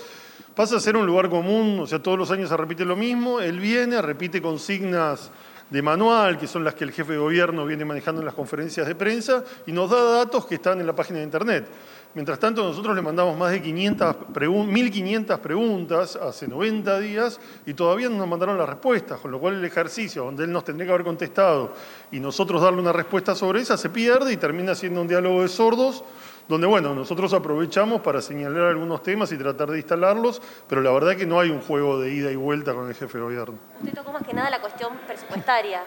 pasa 0.56 0.78
a 0.78 0.80
ser 0.80 0.96
un 0.96 1.06
lugar 1.06 1.30
común, 1.30 1.78
o 1.78 1.86
sea, 1.86 2.02
todos 2.02 2.18
los 2.18 2.32
años 2.32 2.48
se 2.48 2.56
repite 2.56 2.84
lo 2.84 2.96
mismo, 2.96 3.38
él 3.38 3.60
viene, 3.60 4.02
repite 4.02 4.42
consignas 4.42 5.30
de 5.70 5.82
manual, 5.82 6.36
que 6.36 6.48
son 6.48 6.64
las 6.64 6.74
que 6.74 6.82
el 6.82 6.90
jefe 6.90 7.12
de 7.12 7.18
gobierno 7.18 7.64
viene 7.64 7.84
manejando 7.84 8.20
en 8.20 8.26
las 8.26 8.34
conferencias 8.34 8.88
de 8.88 8.96
prensa, 8.96 9.44
y 9.68 9.72
nos 9.72 9.88
da 9.88 10.02
datos 10.02 10.46
que 10.46 10.56
están 10.56 10.80
en 10.80 10.86
la 10.86 10.96
página 10.96 11.20
de 11.20 11.24
Internet. 11.24 11.68
Mientras 12.14 12.38
tanto, 12.38 12.62
nosotros 12.62 12.94
le 12.94 13.02
mandamos 13.02 13.36
más 13.36 13.50
de 13.50 13.60
500 13.60 14.16
1.500 14.34 15.38
preguntas 15.40 16.16
hace 16.16 16.46
90 16.46 17.00
días 17.00 17.40
y 17.66 17.74
todavía 17.74 18.08
no 18.08 18.18
nos 18.18 18.28
mandaron 18.28 18.56
las 18.56 18.68
respuestas, 18.68 19.18
con 19.20 19.32
lo 19.32 19.40
cual 19.40 19.54
el 19.54 19.64
ejercicio 19.64 20.24
donde 20.24 20.44
él 20.44 20.52
nos 20.52 20.64
tendría 20.64 20.86
que 20.86 20.92
haber 20.92 21.04
contestado 21.04 21.72
y 22.12 22.20
nosotros 22.20 22.62
darle 22.62 22.80
una 22.80 22.92
respuesta 22.92 23.34
sobre 23.34 23.60
esa 23.60 23.76
se 23.76 23.90
pierde 23.90 24.32
y 24.32 24.36
termina 24.36 24.74
siendo 24.74 25.00
un 25.00 25.08
diálogo 25.08 25.42
de 25.42 25.48
sordos 25.48 26.04
donde, 26.48 26.66
bueno, 26.66 26.94
nosotros 26.94 27.32
aprovechamos 27.32 28.02
para 28.02 28.20
señalar 28.20 28.68
algunos 28.68 29.02
temas 29.02 29.32
y 29.32 29.38
tratar 29.38 29.70
de 29.70 29.78
instalarlos, 29.78 30.42
pero 30.68 30.82
la 30.82 30.92
verdad 30.92 31.16
que 31.16 31.26
no 31.26 31.40
hay 31.40 31.50
un 31.50 31.60
juego 31.60 31.98
de 31.98 32.12
ida 32.12 32.30
y 32.30 32.36
vuelta 32.36 32.74
con 32.74 32.86
el 32.86 32.94
jefe 32.94 33.18
de 33.18 33.24
gobierno. 33.24 33.58
Usted 33.80 33.94
tocó 33.94 34.12
más 34.12 34.22
que 34.22 34.34
nada 34.34 34.50
la 34.50 34.60
cuestión 34.60 34.92
presupuestaria. 35.06 35.82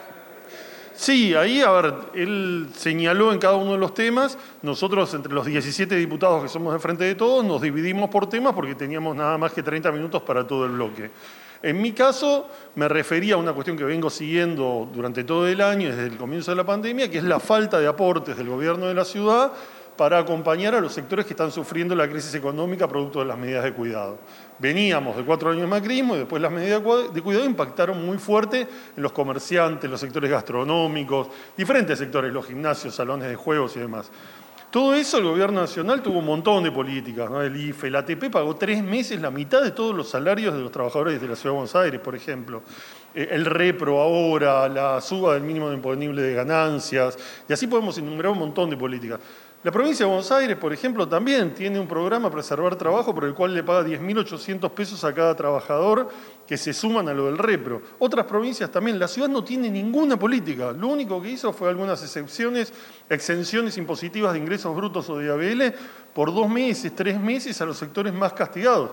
Sí, 0.97 1.35
ahí, 1.35 1.61
a 1.61 1.69
ver, 1.69 1.93
él 2.15 2.69
señaló 2.75 3.31
en 3.31 3.37
cada 3.37 3.53
uno 3.53 3.73
de 3.73 3.77
los 3.77 3.93
temas, 3.93 4.35
nosotros 4.63 5.13
entre 5.13 5.31
los 5.31 5.45
17 5.45 5.95
diputados 5.95 6.41
que 6.41 6.49
somos 6.49 6.73
de 6.73 6.79
frente 6.79 7.03
de 7.03 7.13
todos, 7.13 7.45
nos 7.45 7.61
dividimos 7.61 8.09
por 8.09 8.27
temas 8.27 8.53
porque 8.53 8.73
teníamos 8.73 9.15
nada 9.15 9.37
más 9.37 9.53
que 9.53 9.61
30 9.61 9.91
minutos 9.91 10.23
para 10.23 10.47
todo 10.47 10.65
el 10.65 10.71
bloque. 10.71 11.11
En 11.61 11.79
mi 11.79 11.91
caso, 11.91 12.49
me 12.73 12.87
refería 12.87 13.35
a 13.35 13.37
una 13.37 13.53
cuestión 13.53 13.77
que 13.77 13.83
vengo 13.83 14.09
siguiendo 14.09 14.89
durante 14.91 15.23
todo 15.23 15.47
el 15.47 15.61
año, 15.61 15.89
desde 15.89 16.07
el 16.07 16.17
comienzo 16.17 16.49
de 16.49 16.57
la 16.57 16.65
pandemia, 16.65 17.11
que 17.11 17.19
es 17.19 17.23
la 17.23 17.39
falta 17.39 17.79
de 17.79 17.85
aportes 17.85 18.35
del 18.35 18.49
gobierno 18.49 18.87
de 18.87 18.95
la 18.95 19.05
ciudad 19.05 19.51
para 19.97 20.19
acompañar 20.19 20.75
a 20.75 20.79
los 20.79 20.93
sectores 20.93 21.25
que 21.25 21.33
están 21.33 21.51
sufriendo 21.51 21.95
la 21.95 22.07
crisis 22.07 22.33
económica 22.35 22.87
producto 22.87 23.19
de 23.19 23.25
las 23.25 23.37
medidas 23.37 23.63
de 23.63 23.73
cuidado. 23.73 24.19
Veníamos 24.59 25.17
de 25.17 25.23
cuatro 25.23 25.49
años 25.49 25.61
de 25.61 25.67
macrismo 25.67 26.15
y 26.15 26.19
después 26.19 26.41
las 26.41 26.51
medidas 26.51 26.81
de 27.13 27.21
cuidado 27.21 27.45
impactaron 27.45 28.05
muy 28.05 28.17
fuerte 28.17 28.67
en 28.95 29.03
los 29.03 29.11
comerciantes, 29.11 29.89
los 29.89 29.99
sectores 29.99 30.29
gastronómicos, 30.29 31.27
diferentes 31.57 31.97
sectores, 31.97 32.31
los 32.31 32.45
gimnasios, 32.45 32.95
salones 32.95 33.27
de 33.27 33.35
juegos 33.35 33.75
y 33.75 33.79
demás. 33.79 34.11
Todo 34.69 34.93
eso 34.95 35.17
el 35.17 35.23
gobierno 35.23 35.61
nacional 35.61 36.03
tuvo 36.03 36.19
un 36.19 36.25
montón 36.25 36.61
de 36.61 36.71
políticas, 36.73 37.31
el 37.41 37.55
IFE, 37.55 37.87
el 37.87 37.95
ATP 37.95 38.29
pagó 38.29 38.57
tres 38.57 38.83
meses 38.83 39.21
la 39.21 39.31
mitad 39.31 39.63
de 39.63 39.71
todos 39.71 39.95
los 39.95 40.09
salarios 40.09 40.53
de 40.53 40.59
los 40.59 40.71
trabajadores 40.73 41.21
de 41.21 41.27
la 41.27 41.37
Ciudad 41.37 41.51
de 41.51 41.59
Buenos 41.59 41.75
Aires, 41.75 42.01
por 42.01 42.15
ejemplo. 42.15 42.63
Eh, 43.15 43.29
el 43.31 43.45
repro 43.45 44.01
ahora, 44.01 44.67
la 44.67 44.99
suba 44.99 45.35
del 45.35 45.43
mínimo 45.43 45.71
imponible 45.71 46.21
de 46.21 46.33
ganancias, 46.33 47.17
y 47.47 47.53
así 47.53 47.65
podemos 47.65 47.97
enumerar 47.97 48.33
un 48.33 48.39
montón 48.39 48.69
de 48.69 48.75
políticas. 48.75 49.21
La 49.63 49.71
provincia 49.71 50.05
de 50.05 50.11
Buenos 50.11 50.31
Aires, 50.31 50.55
por 50.55 50.71
ejemplo, 50.71 51.07
también 51.07 51.55
tiene 51.55 51.79
un 51.79 51.87
programa 51.87 52.29
Preservar 52.29 52.75
Trabajo 52.75 53.13
por 53.13 53.25
el 53.25 53.33
cual 53.33 53.55
le 53.55 53.63
paga 53.63 53.87
10.800 53.87 54.69
pesos 54.69 55.03
a 55.03 55.11
cada 55.15 55.35
trabajador 55.35 56.09
que 56.45 56.57
se 56.57 56.73
suman 56.73 57.09
a 57.09 57.13
lo 57.13 57.25
del 57.25 57.39
repro. 57.39 57.81
Otras 57.97 58.27
provincias 58.27 58.69
también. 58.69 58.99
La 58.99 59.07
ciudad 59.07 59.27
no 59.27 59.43
tiene 59.43 59.67
ninguna 59.71 60.17
política. 60.17 60.71
Lo 60.73 60.89
único 60.89 61.19
que 61.19 61.31
hizo 61.31 61.51
fue 61.53 61.69
algunas 61.69 62.03
excepciones, 62.03 62.71
exenciones 63.09 63.79
impositivas 63.79 64.33
de 64.33 64.39
ingresos 64.39 64.75
brutos 64.75 65.09
o 65.09 65.17
de 65.17 65.31
ABL 65.31 65.75
por 66.13 66.31
dos 66.31 66.47
meses, 66.47 66.95
tres 66.95 67.19
meses 67.19 67.59
a 67.59 67.65
los 67.65 67.77
sectores 67.77 68.13
más 68.13 68.33
castigados 68.33 68.91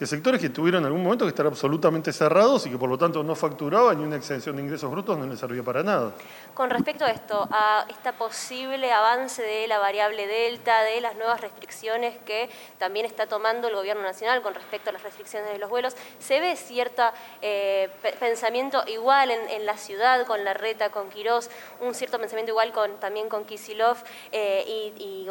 que 0.00 0.06
sectores 0.06 0.40
que 0.40 0.48
tuvieron 0.48 0.80
en 0.80 0.86
algún 0.86 1.02
momento 1.02 1.26
que 1.26 1.28
estar 1.28 1.44
absolutamente 1.44 2.10
cerrados 2.10 2.64
y 2.64 2.70
que 2.70 2.78
por 2.78 2.88
lo 2.88 2.96
tanto 2.96 3.22
no 3.22 3.34
facturaban 3.34 3.98
ni 3.98 4.04
una 4.06 4.16
exención 4.16 4.56
de 4.56 4.62
ingresos 4.62 4.90
brutos 4.90 5.18
no 5.18 5.26
les 5.26 5.38
servía 5.38 5.62
para 5.62 5.82
nada. 5.82 6.12
Con 6.54 6.70
respecto 6.70 7.04
a 7.04 7.10
esto, 7.10 7.46
a 7.50 7.84
este 7.86 8.10
posible 8.14 8.90
avance 8.90 9.42
de 9.42 9.68
la 9.68 9.78
variable 9.78 10.26
delta, 10.26 10.84
de 10.84 11.02
las 11.02 11.16
nuevas 11.16 11.42
restricciones 11.42 12.16
que 12.24 12.48
también 12.78 13.04
está 13.04 13.26
tomando 13.26 13.68
el 13.68 13.74
gobierno 13.74 14.02
nacional 14.02 14.40
con 14.40 14.54
respecto 14.54 14.88
a 14.88 14.94
las 14.94 15.02
restricciones 15.02 15.52
de 15.52 15.58
los 15.58 15.68
vuelos, 15.68 15.94
¿se 16.18 16.40
ve 16.40 16.56
cierto 16.56 17.02
eh, 17.42 17.90
pensamiento 18.18 18.82
igual 18.86 19.30
en, 19.30 19.66
la 19.66 19.76
ciudad 19.76 20.24
con 20.24 20.46
la 20.46 20.54
reta, 20.54 20.88
con 20.88 21.10
Quirós, 21.10 21.50
un 21.78 21.92
cierto 21.92 22.18
pensamiento 22.18 22.52
igual 22.52 22.72
con, 22.72 22.98
también 23.00 23.28
con 23.28 23.44
Kisilov 23.44 23.98
eh, 24.32 24.64
y, 24.66 25.04
y? 25.04 25.28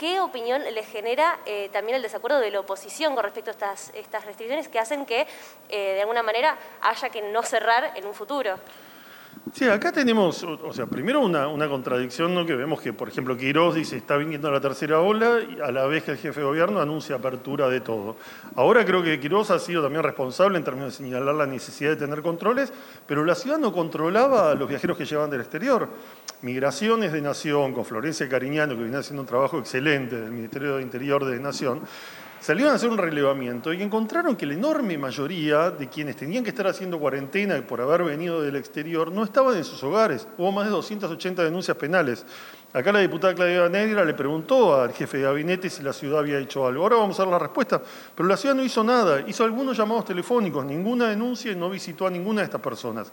¿Qué 0.00 0.18
opinión 0.18 0.62
le 0.64 0.82
genera 0.82 1.40
eh, 1.44 1.68
también 1.74 1.94
el 1.94 2.00
desacuerdo 2.00 2.40
de 2.40 2.50
la 2.50 2.60
oposición 2.60 3.14
con 3.14 3.22
respecto 3.22 3.50
a 3.50 3.74
estas, 3.74 4.24
restricciones 4.24 4.66
que 4.66 4.78
hacen 4.78 5.04
que 5.04 5.26
eh, 5.68 5.92
de 5.92 6.00
alguna 6.00 6.22
manera 6.22 6.56
haya 6.80 7.10
que 7.10 7.20
no 7.20 7.42
cerrar 7.42 7.92
en 7.94 8.06
un 8.06 8.14
futuro? 8.14 8.58
Sí, 9.52 9.66
acá 9.66 9.90
tenemos, 9.90 10.44
o 10.44 10.72
sea, 10.72 10.86
primero 10.86 11.20
una, 11.20 11.68
contradicción, 11.68 12.34
¿no? 12.34 12.46
que 12.46 12.54
vemos 12.54 12.80
que, 12.80 12.92
por 12.92 13.08
ejemplo, 13.08 13.36
Quirós 13.36 13.74
dice 13.74 13.96
está 13.96 14.16
viniendo 14.16 14.48
la 14.50 14.60
tercera 14.60 15.00
ola 15.00 15.40
y 15.40 15.60
a 15.60 15.72
la 15.72 15.86
vez 15.86 16.04
que 16.04 16.12
el 16.12 16.18
jefe 16.18 16.40
de 16.40 16.46
gobierno 16.46 16.80
anuncia 16.80 17.16
apertura 17.16 17.68
de 17.68 17.80
todo. 17.80 18.16
Ahora 18.54 18.84
creo 18.84 19.02
que 19.02 19.18
Quirós 19.18 19.50
ha 19.50 19.58
sido 19.58 19.82
también 19.82 20.04
responsable 20.04 20.56
en 20.56 20.62
términos 20.62 20.92
de 20.96 21.04
señalar 21.04 21.34
la 21.34 21.46
necesidad 21.46 21.90
de 21.90 21.96
tener 21.96 22.22
controles, 22.22 22.72
pero 23.06 23.24
la 23.24 23.34
ciudad 23.34 23.58
no 23.58 23.72
controlaba 23.72 24.52
a 24.52 24.54
los 24.54 24.68
viajeros 24.68 24.96
que 24.96 25.04
llegaban 25.04 25.30
del 25.30 25.40
exterior. 25.40 25.88
Migraciones 26.42 27.12
de 27.12 27.20
Nación, 27.20 27.74
con 27.74 27.84
Florencia 27.84 28.28
Cariñano, 28.28 28.76
que 28.76 28.82
viene 28.82 28.98
haciendo 28.98 29.22
un 29.22 29.28
trabajo 29.28 29.58
excelente 29.58 30.20
del 30.20 30.30
Ministerio 30.30 30.76
de 30.76 30.82
Interior 30.82 31.24
de 31.24 31.40
Nación, 31.40 31.80
salieron 32.40 32.72
a 32.72 32.76
hacer 32.76 32.88
un 32.88 32.98
relevamiento 32.98 33.72
y 33.72 33.82
encontraron 33.82 34.34
que 34.34 34.46
la 34.46 34.54
enorme 34.54 34.96
mayoría 34.98 35.70
de 35.70 35.88
quienes 35.88 36.16
tenían 36.16 36.42
que 36.42 36.50
estar 36.50 36.66
haciendo 36.66 36.98
cuarentena 36.98 37.60
por 37.66 37.80
haber 37.80 38.04
venido 38.04 38.42
del 38.42 38.56
exterior 38.56 39.12
no 39.12 39.24
estaban 39.24 39.56
en 39.56 39.64
sus 39.64 39.82
hogares. 39.82 40.26
Hubo 40.38 40.50
más 40.50 40.64
de 40.64 40.70
280 40.72 41.44
denuncias 41.44 41.76
penales. 41.76 42.24
Acá 42.72 42.92
la 42.92 43.00
diputada 43.00 43.34
Claudia 43.34 43.68
Negra 43.68 44.04
le 44.04 44.14
preguntó 44.14 44.80
al 44.80 44.92
jefe 44.92 45.18
de 45.18 45.24
gabinete 45.24 45.68
si 45.68 45.82
la 45.82 45.92
ciudad 45.92 46.20
había 46.20 46.38
hecho 46.38 46.66
algo. 46.66 46.84
Ahora 46.84 46.96
vamos 46.96 47.18
a 47.18 47.24
dar 47.24 47.32
la 47.32 47.38
respuesta. 47.38 47.82
Pero 48.14 48.28
la 48.28 48.36
ciudad 48.36 48.54
no 48.54 48.62
hizo 48.62 48.84
nada. 48.84 49.24
Hizo 49.26 49.44
algunos 49.44 49.76
llamados 49.76 50.04
telefónicos, 50.04 50.64
ninguna 50.64 51.08
denuncia 51.08 51.50
y 51.50 51.56
no 51.56 51.68
visitó 51.68 52.06
a 52.06 52.10
ninguna 52.10 52.42
de 52.42 52.44
estas 52.44 52.60
personas. 52.60 53.10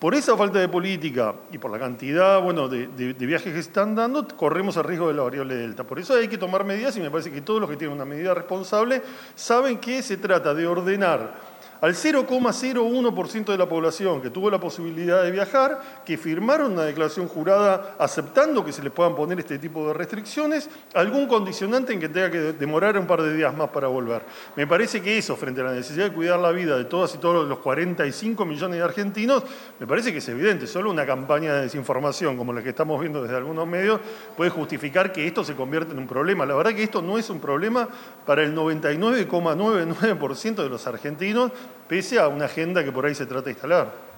Por 0.00 0.14
esa 0.14 0.34
falta 0.34 0.58
de 0.58 0.66
política 0.66 1.34
y 1.52 1.58
por 1.58 1.70
la 1.70 1.78
cantidad 1.78 2.40
bueno, 2.40 2.68
de, 2.68 2.86
viajes 2.86 3.52
que 3.52 3.62
se 3.62 3.68
están 3.68 3.94
dando, 3.94 4.26
corremos 4.28 4.74
el 4.78 4.84
riesgo 4.84 5.08
de 5.08 5.14
la 5.14 5.22
variable 5.22 5.54
delta. 5.54 5.84
Por 5.84 5.98
eso 5.98 6.14
hay 6.14 6.26
que 6.26 6.38
tomar 6.38 6.64
medidas 6.64 6.96
y 6.96 7.00
me 7.00 7.10
parece 7.10 7.30
que 7.30 7.42
todos 7.42 7.60
los 7.60 7.68
que 7.68 7.76
tienen 7.76 7.94
una 7.94 8.06
medida 8.06 8.32
responsable 8.32 9.02
saben 9.34 9.76
que 9.76 10.00
se 10.00 10.16
trata 10.16 10.54
de 10.54 10.66
ordenar 10.66 11.49
al 11.80 11.94
0,01% 11.94 13.44
de 13.44 13.58
la 13.58 13.68
población 13.68 14.20
que 14.20 14.30
tuvo 14.30 14.50
la 14.50 14.60
posibilidad 14.60 15.22
de 15.22 15.30
viajar, 15.30 15.80
que 16.04 16.16
firmaron 16.16 16.72
una 16.72 16.84
declaración 16.84 17.28
jurada 17.28 17.96
aceptando 17.98 18.64
que 18.64 18.72
se 18.72 18.82
le 18.82 18.90
puedan 18.90 19.14
poner 19.14 19.40
este 19.40 19.58
tipo 19.58 19.88
de 19.88 19.94
restricciones, 19.94 20.68
algún 20.94 21.26
condicionante 21.26 21.92
en 21.92 22.00
que 22.00 22.08
tenga 22.08 22.30
que 22.30 22.52
demorar 22.52 22.98
un 22.98 23.06
par 23.06 23.22
de 23.22 23.34
días 23.34 23.56
más 23.56 23.70
para 23.70 23.88
volver. 23.88 24.22
Me 24.56 24.66
parece 24.66 25.00
que 25.00 25.16
eso, 25.16 25.36
frente 25.36 25.60
a 25.60 25.64
la 25.64 25.72
necesidad 25.72 26.06
de 26.06 26.12
cuidar 26.12 26.38
la 26.38 26.52
vida 26.52 26.76
de 26.76 26.84
todas 26.84 27.14
y 27.14 27.18
todos 27.18 27.48
los 27.48 27.58
45 27.58 28.44
millones 28.44 28.78
de 28.78 28.84
argentinos, 28.84 29.44
me 29.78 29.86
parece 29.86 30.12
que 30.12 30.18
es 30.18 30.28
evidente. 30.28 30.66
Solo 30.66 30.90
una 30.90 31.06
campaña 31.06 31.54
de 31.54 31.62
desinformación 31.62 32.36
como 32.36 32.52
la 32.52 32.62
que 32.62 32.70
estamos 32.70 33.00
viendo 33.00 33.22
desde 33.22 33.36
algunos 33.36 33.66
medios 33.66 34.00
puede 34.36 34.50
justificar 34.50 35.12
que 35.12 35.26
esto 35.26 35.44
se 35.44 35.54
convierta 35.54 35.92
en 35.92 35.98
un 35.98 36.06
problema. 36.06 36.44
La 36.44 36.54
verdad 36.54 36.74
que 36.74 36.82
esto 36.82 37.02
no 37.02 37.18
es 37.18 37.30
un 37.30 37.40
problema 37.40 37.88
para 38.26 38.42
el 38.42 38.54
99,99% 38.54 40.62
de 40.62 40.68
los 40.68 40.86
argentinos 40.86 41.52
pese 41.88 42.18
a 42.18 42.28
una 42.28 42.46
agenda 42.46 42.84
que 42.84 42.92
por 42.92 43.06
ahí 43.06 43.14
se 43.14 43.26
trata 43.26 43.46
de 43.46 43.52
instalar. 43.52 44.10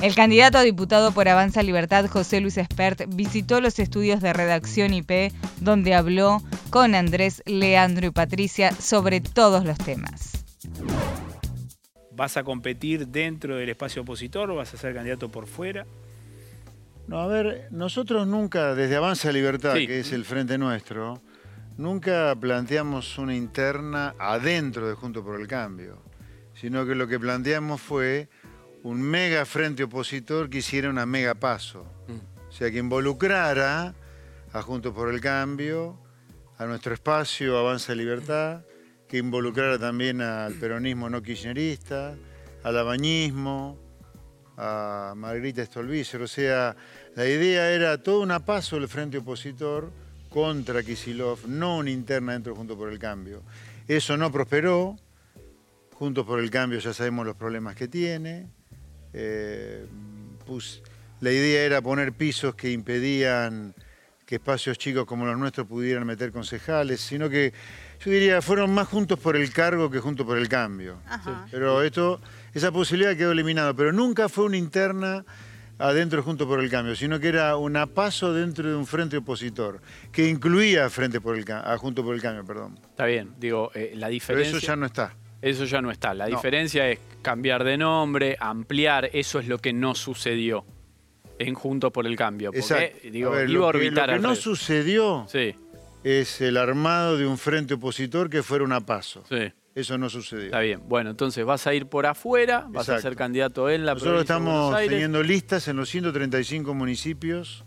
El 0.00 0.14
candidato 0.14 0.58
a 0.58 0.62
diputado 0.62 1.10
por 1.10 1.28
Avanza 1.28 1.62
Libertad, 1.64 2.06
José 2.06 2.40
Luis 2.40 2.56
Espert, 2.56 3.02
visitó 3.08 3.60
los 3.60 3.80
estudios 3.80 4.20
de 4.20 4.32
redacción 4.32 4.94
IP, 4.94 5.32
donde 5.60 5.94
habló 5.94 6.40
con 6.70 6.94
Andrés, 6.94 7.42
Leandro 7.46 8.06
y 8.06 8.10
Patricia 8.10 8.70
sobre 8.72 9.20
todos 9.20 9.64
los 9.64 9.76
temas. 9.78 10.44
¿Vas 12.12 12.36
a 12.36 12.44
competir 12.44 13.08
dentro 13.08 13.56
del 13.56 13.70
espacio 13.70 14.02
opositor 14.02 14.50
o 14.52 14.56
vas 14.56 14.72
a 14.72 14.76
ser 14.76 14.94
candidato 14.94 15.30
por 15.30 15.48
fuera? 15.48 15.84
No, 17.08 17.18
a 17.18 17.26
ver, 17.26 17.66
nosotros 17.72 18.26
nunca, 18.28 18.76
desde 18.76 18.94
Avanza 18.94 19.32
Libertad, 19.32 19.74
que 19.74 20.00
es 20.00 20.12
el 20.12 20.24
frente 20.24 20.58
nuestro, 20.58 21.22
Nunca 21.78 22.34
planteamos 22.34 23.18
una 23.18 23.36
interna 23.36 24.12
adentro 24.18 24.88
de 24.88 24.94
Junto 24.94 25.24
por 25.24 25.40
el 25.40 25.46
Cambio, 25.46 26.02
sino 26.52 26.84
que 26.84 26.96
lo 26.96 27.06
que 27.06 27.20
planteamos 27.20 27.80
fue 27.80 28.28
un 28.82 29.00
mega 29.00 29.46
frente 29.46 29.84
opositor 29.84 30.50
que 30.50 30.58
hiciera 30.58 30.90
una 30.90 31.06
mega 31.06 31.36
paso. 31.36 31.84
Mm. 32.08 32.48
O 32.48 32.50
sea, 32.50 32.72
que 32.72 32.78
involucrara 32.78 33.94
a 34.52 34.62
Junto 34.62 34.92
por 34.92 35.14
el 35.14 35.20
Cambio, 35.20 35.96
a 36.56 36.66
nuestro 36.66 36.94
espacio 36.94 37.56
Avanza 37.56 37.94
Libertad, 37.94 38.62
que 39.06 39.18
involucrara 39.18 39.78
también 39.78 40.20
al 40.20 40.54
peronismo 40.54 41.08
no 41.08 41.22
kirchnerista, 41.22 42.16
al 42.64 42.76
abañismo, 42.76 43.78
a 44.56 45.14
Margarita 45.16 45.64
Stolbizer. 45.64 46.22
O 46.22 46.26
sea, 46.26 46.74
la 47.14 47.24
idea 47.24 47.70
era 47.70 48.02
todo 48.02 48.20
una 48.20 48.44
paso 48.44 48.74
del 48.74 48.88
frente 48.88 49.18
opositor 49.18 50.07
contra 50.28 50.82
Kisilov, 50.82 51.46
no 51.46 51.78
una 51.78 51.90
interna 51.90 52.32
dentro 52.32 52.54
Juntos 52.54 52.76
por 52.76 52.90
el 52.90 52.98
Cambio. 52.98 53.42
Eso 53.86 54.16
no 54.16 54.30
prosperó. 54.30 54.96
Juntos 55.94 56.24
por 56.26 56.38
el 56.40 56.50
Cambio 56.50 56.78
ya 56.78 56.92
sabemos 56.92 57.26
los 57.26 57.36
problemas 57.36 57.74
que 57.74 57.88
tiene. 57.88 58.46
Eh, 59.12 59.86
la 61.20 61.30
idea 61.30 61.64
era 61.64 61.82
poner 61.82 62.12
pisos 62.12 62.54
que 62.54 62.70
impedían 62.70 63.74
que 64.24 64.36
espacios 64.36 64.78
chicos 64.78 65.06
como 65.06 65.24
los 65.24 65.38
nuestros 65.38 65.66
pudieran 65.66 66.06
meter 66.06 66.32
concejales, 66.32 67.00
sino 67.00 67.28
que 67.30 67.52
yo 68.04 68.10
diría, 68.10 68.42
fueron 68.42 68.72
más 68.72 68.86
juntos 68.86 69.18
por 69.18 69.36
el 69.36 69.50
cargo 69.52 69.90
que 69.90 70.00
juntos 70.00 70.26
por 70.26 70.38
el 70.38 70.48
cambio. 70.48 70.98
Pero 71.50 71.82
esto, 71.82 72.20
esa 72.54 72.70
posibilidad 72.70 73.16
quedó 73.16 73.32
eliminada, 73.32 73.74
pero 73.74 73.92
nunca 73.92 74.28
fue 74.28 74.44
una 74.44 74.56
interna 74.56 75.24
adentro 75.78 76.22
Junto 76.22 76.46
por 76.46 76.60
el 76.60 76.70
Cambio, 76.70 76.94
sino 76.94 77.18
que 77.20 77.28
era 77.28 77.56
un 77.56 77.74
paso 77.94 78.32
dentro 78.32 78.68
de 78.68 78.76
un 78.76 78.86
frente 78.86 79.16
opositor, 79.16 79.80
que 80.12 80.28
incluía 80.28 80.90
frente 80.90 81.20
por 81.20 81.36
el, 81.36 81.44
a 81.50 81.76
Junto 81.78 82.04
por 82.04 82.14
el 82.14 82.20
Cambio. 82.20 82.44
Perdón. 82.44 82.78
Está 82.90 83.06
bien, 83.06 83.34
digo, 83.38 83.70
eh, 83.74 83.92
la 83.94 84.08
diferencia... 84.08 84.50
Pero 84.50 84.58
eso 84.58 84.66
ya 84.66 84.76
no 84.76 84.86
está. 84.86 85.14
Eso 85.40 85.64
ya 85.64 85.80
no 85.80 85.90
está. 85.90 86.14
La 86.14 86.26
diferencia 86.26 86.88
es 86.88 86.98
cambiar 87.22 87.62
de 87.64 87.78
nombre, 87.78 88.36
ampliar, 88.40 89.10
eso 89.12 89.38
es 89.38 89.46
lo 89.46 89.58
que 89.58 89.72
no 89.72 89.94
sucedió 89.94 90.64
en 91.38 91.54
Junto 91.54 91.92
por 91.92 92.06
el 92.06 92.16
Cambio. 92.16 92.50
Porque, 92.52 93.10
digo, 93.12 93.40
iba 93.40 93.64
a 93.64 93.68
orbitar 93.68 94.08
lo 94.08 94.16
que, 94.16 94.20
no 94.20 94.34
sucedió 94.34 95.26
sí. 95.28 95.54
es 96.02 96.40
el 96.40 96.56
armado 96.56 97.16
de 97.16 97.26
un 97.26 97.38
frente 97.38 97.74
opositor 97.74 98.28
que 98.28 98.42
fuera 98.42 98.64
un 98.64 98.84
paso. 98.84 99.24
Sí. 99.28 99.52
Eso 99.78 99.96
no 99.96 100.10
sucedió. 100.10 100.46
Está 100.46 100.58
bien. 100.58 100.80
Bueno, 100.88 101.10
entonces 101.10 101.44
vas 101.44 101.68
a 101.68 101.72
ir 101.72 101.86
por 101.86 102.04
afuera, 102.04 102.66
vas 102.68 102.88
a 102.88 103.00
ser 103.00 103.14
candidato 103.14 103.70
en 103.70 103.86
la 103.86 103.94
Nosotros 103.94 104.24
provincia 104.24 104.34
estamos 104.34 104.52
de 104.52 104.60
Buenos 104.60 104.78
Aires. 104.80 104.90
teniendo 104.90 105.22
listas 105.22 105.68
en 105.68 105.76
los 105.76 105.88
135 105.88 106.74
municipios 106.74 107.64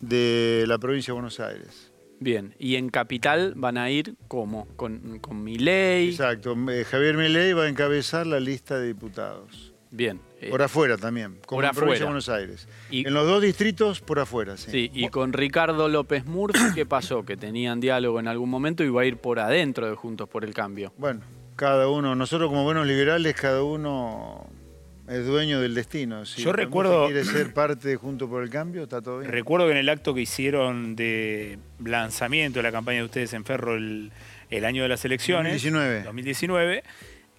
de 0.00 0.64
la 0.66 0.78
provincia 0.78 1.12
de 1.12 1.14
Buenos 1.14 1.38
Aires. 1.38 1.92
Bien, 2.18 2.56
y 2.58 2.74
en 2.74 2.88
Capital 2.88 3.52
van 3.54 3.78
a 3.78 3.90
ir 3.90 4.16
como 4.26 4.66
con, 4.74 5.20
con 5.20 5.44
Milei. 5.44 6.10
Exacto, 6.10 6.56
eh, 6.68 6.84
Javier 6.84 7.16
Milei 7.16 7.52
va 7.52 7.64
a 7.64 7.68
encabezar 7.68 8.26
la 8.26 8.40
lista 8.40 8.80
de 8.80 8.88
diputados. 8.88 9.72
Bien. 9.92 10.20
Eh, 10.40 10.50
por 10.50 10.62
afuera 10.62 10.96
también, 10.96 11.38
como 11.46 11.58
por 11.58 11.64
en 11.64 11.68
la 11.68 11.72
provincia 11.74 12.00
de 12.00 12.06
Buenos 12.06 12.28
Aires. 12.28 12.68
Y, 12.90 13.06
en 13.06 13.14
los 13.14 13.24
dos 13.24 13.40
distritos, 13.40 14.00
por 14.00 14.18
afuera, 14.18 14.56
sí. 14.56 14.72
Sí, 14.72 14.90
y 14.92 15.08
con 15.10 15.32
Ricardo 15.32 15.88
López 15.88 16.26
Murphy, 16.26 16.74
¿qué 16.74 16.86
pasó? 16.86 17.24
Que 17.24 17.36
tenían 17.36 17.78
diálogo 17.78 18.18
en 18.18 18.26
algún 18.26 18.50
momento 18.50 18.82
y 18.82 18.88
va 18.88 19.02
a 19.02 19.04
ir 19.04 19.18
por 19.18 19.38
adentro 19.38 19.88
de 19.88 19.94
Juntos 19.94 20.28
por 20.28 20.44
el 20.44 20.54
Cambio. 20.54 20.92
Bueno, 20.96 21.20
cada 21.62 21.86
uno, 21.86 22.16
nosotros 22.16 22.50
como 22.50 22.64
buenos 22.64 22.88
liberales, 22.88 23.36
cada 23.36 23.62
uno 23.62 24.50
es 25.08 25.24
dueño 25.24 25.60
del 25.60 25.76
destino. 25.76 26.26
Si 26.26 26.42
Yo 26.42 26.52
recuerdo. 26.52 27.06
quiere 27.06 27.24
ser 27.24 27.54
parte 27.54 27.94
Junto 27.94 28.28
por 28.28 28.42
el 28.42 28.50
Cambio, 28.50 28.82
está 28.82 29.00
todo 29.00 29.20
bien. 29.20 29.30
Recuerdo 29.30 29.66
que 29.66 29.70
en 29.70 29.78
el 29.78 29.88
acto 29.88 30.12
que 30.12 30.22
hicieron 30.22 30.96
de 30.96 31.60
lanzamiento 31.78 32.58
de 32.58 32.64
la 32.64 32.72
campaña 32.72 32.98
de 32.98 33.04
ustedes 33.04 33.32
en 33.34 33.44
Ferro 33.44 33.76
el, 33.76 34.10
año 34.64 34.82
de 34.82 34.88
las 34.88 35.04
elecciones. 35.04 35.52
2019. 35.52 36.02
2019. 36.02 36.82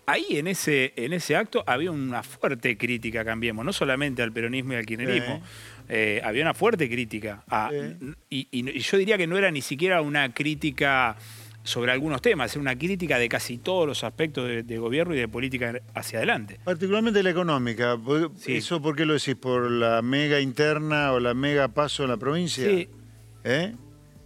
Ahí 0.06 0.26
en 0.30 0.48
ese, 0.48 0.94
en 0.96 1.12
ese 1.12 1.36
acto 1.36 1.66
había 1.68 1.92
una 1.92 2.24
fuerte 2.24 2.78
crítica, 2.78 3.26
cambiemos, 3.26 3.66
no 3.66 3.74
solamente 3.74 4.22
al 4.22 4.32
peronismo 4.32 4.72
y 4.72 4.76
al 4.78 4.86
kirchnerismo, 4.86 5.42
eh, 5.90 6.22
había 6.24 6.44
una 6.44 6.54
fuerte 6.54 6.90
crítica. 6.90 7.44
y, 8.30 8.80
yo 8.80 8.98
diría 8.98 9.18
que 9.18 9.28
no 9.28 9.38
era 9.38 9.52
ni 9.52 9.62
siquiera 9.62 10.02
una 10.02 10.34
crítica 10.34 11.18
sobre 11.63 11.93
algunos 11.93 12.21
temas, 12.21 12.52
era 12.52 12.62
una 12.62 12.78
crítica 12.78 13.17
de 13.17 13.30
casi 13.30 13.58
todos 13.58 13.88
los 13.88 14.04
aspectos 14.04 14.47
de, 14.65 14.78
gobierno 14.78 15.15
y 15.15 15.17
de 15.17 15.28
política 15.28 15.82
hacia 15.93 16.19
adelante. 16.19 16.60
Particularmente 16.63 17.23
la 17.23 17.30
económica. 17.30 17.97
¿Eso 18.45 18.82
por 18.82 18.95
qué 18.95 19.06
lo 19.06 19.13
decís? 19.13 19.36
¿Por 19.36 19.71
la 19.71 20.02
mega 20.02 20.41
interna 20.41 21.13
o 21.13 21.19
la 21.19 21.34
mega 21.34 21.69
paso 21.69 22.04
en 22.04 22.10
la 22.10 22.17
provincia? 22.17 22.65
Sí. 22.67 22.89
¿Eh? 23.45 23.73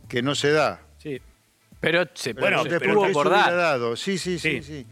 Que 0.10 0.22
no 0.24 0.34
se 0.34 0.52
da. 0.52 0.82
Sí. 0.98 1.22
Pero 1.80 2.06
se, 2.16 2.34
bueno, 2.34 2.64
se 2.64 2.80
Dado. 2.80 3.96
Sí, 3.96 4.18
sí, 4.18 4.40
sí, 4.40 4.64
sí, 4.64 4.88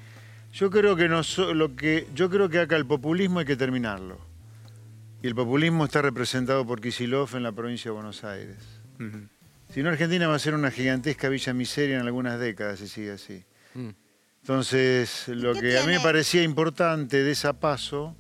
Yo 0.54 0.70
creo 0.70 0.96
que 0.96 1.10
no 1.10 1.22
lo 1.54 1.76
que 1.76 2.08
yo 2.14 2.30
creo 2.30 2.48
que 2.48 2.60
acá 2.60 2.76
el 2.76 2.86
populismo 2.86 3.40
hay 3.40 3.46
que 3.46 3.56
terminarlo. 3.56 4.20
Y 5.24 5.28
el 5.28 5.34
populismo 5.34 5.86
está 5.86 6.04
representado 6.04 6.68
por 6.68 6.80
Kisilov 6.80 7.36
en 7.36 7.42
la 7.42 7.52
provincia 7.52 7.90
de 7.90 7.96
Buenos 7.96 8.24
Aires. 8.24 8.58
Si 9.74 9.84
no, 9.84 9.90
Argentina 9.90 10.28
va 10.28 10.36
a 10.36 10.40
ser 10.40 10.54
una 10.54 10.72
gigantesca 10.72 11.30
villa 11.30 11.54
miseria 11.54 11.96
en 11.96 12.06
algunas 12.06 12.40
décadas 12.40 12.80
si 12.80 12.88
sigue 12.88 13.12
así. 13.12 13.44
Mm. 13.74 13.90
Entonces, 14.42 15.28
lo 15.28 15.54
que 15.54 15.80
a 15.80 15.86
mí 15.86 15.94
me 15.94 16.00
parecía 16.00 16.44
importante 16.44 17.24
de 17.24 17.32
esa 17.32 17.60
paso 17.60 18.16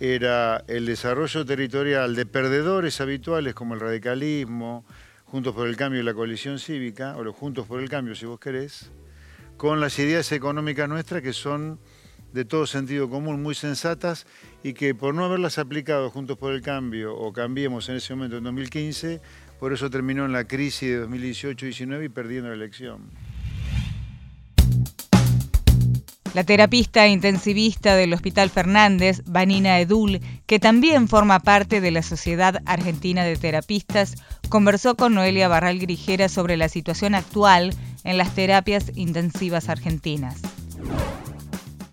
era 0.00 0.64
el 0.66 0.86
desarrollo 0.86 1.44
territorial 1.44 2.16
de 2.16 2.26
perdedores 2.26 3.00
habituales 3.00 3.54
como 3.54 3.74
el 3.74 3.80
radicalismo, 3.80 4.84
Juntos 5.24 5.54
por 5.54 5.66
el 5.68 5.76
Cambio 5.76 6.00
y 6.00 6.04
la 6.04 6.14
coalición 6.14 6.58
cívica, 6.58 7.16
o 7.16 7.24
los 7.24 7.34
Juntos 7.34 7.66
por 7.66 7.80
el 7.80 7.88
Cambio 7.88 8.14
si 8.14 8.26
vos 8.26 8.38
querés, 8.38 8.90
con 9.56 9.80
las 9.80 9.98
ideas 9.98 10.30
económicas 10.32 10.88
nuestras 10.88 11.22
que 11.22 11.32
son 11.32 11.78
de 12.32 12.44
todo 12.44 12.66
sentido 12.66 13.08
común, 13.08 13.40
muy 13.42 13.54
sensatas 13.54 14.26
y 14.64 14.74
que 14.74 14.94
por 14.94 15.14
no 15.14 15.24
haberlas 15.24 15.58
aplicado 15.58 16.10
Juntos 16.10 16.36
por 16.36 16.52
el 16.52 16.62
Cambio 16.62 17.16
o 17.16 17.32
Cambiemos 17.32 17.88
en 17.88 17.96
ese 17.96 18.14
momento 18.14 18.38
en 18.38 18.44
2015, 18.44 19.20
por 19.58 19.72
eso 19.72 19.90
terminó 19.90 20.24
en 20.24 20.32
la 20.32 20.44
crisis 20.46 20.90
de 20.90 21.06
2018-19 21.06 22.06
y 22.06 22.08
perdiendo 22.08 22.48
la 22.48 22.54
elección. 22.54 23.10
La 26.34 26.42
terapista 26.42 27.06
intensivista 27.06 27.94
del 27.94 28.12
Hospital 28.12 28.50
Fernández, 28.50 29.22
Vanina 29.24 29.78
Edul, 29.78 30.20
que 30.46 30.58
también 30.58 31.06
forma 31.06 31.38
parte 31.38 31.80
de 31.80 31.92
la 31.92 32.02
Sociedad 32.02 32.60
Argentina 32.66 33.22
de 33.22 33.36
Terapistas, 33.36 34.16
conversó 34.48 34.96
con 34.96 35.14
Noelia 35.14 35.46
Barral 35.46 35.78
Grijera 35.78 36.28
sobre 36.28 36.56
la 36.56 36.68
situación 36.68 37.14
actual 37.14 37.72
en 38.02 38.18
las 38.18 38.34
terapias 38.34 38.90
intensivas 38.96 39.68
argentinas. 39.68 40.42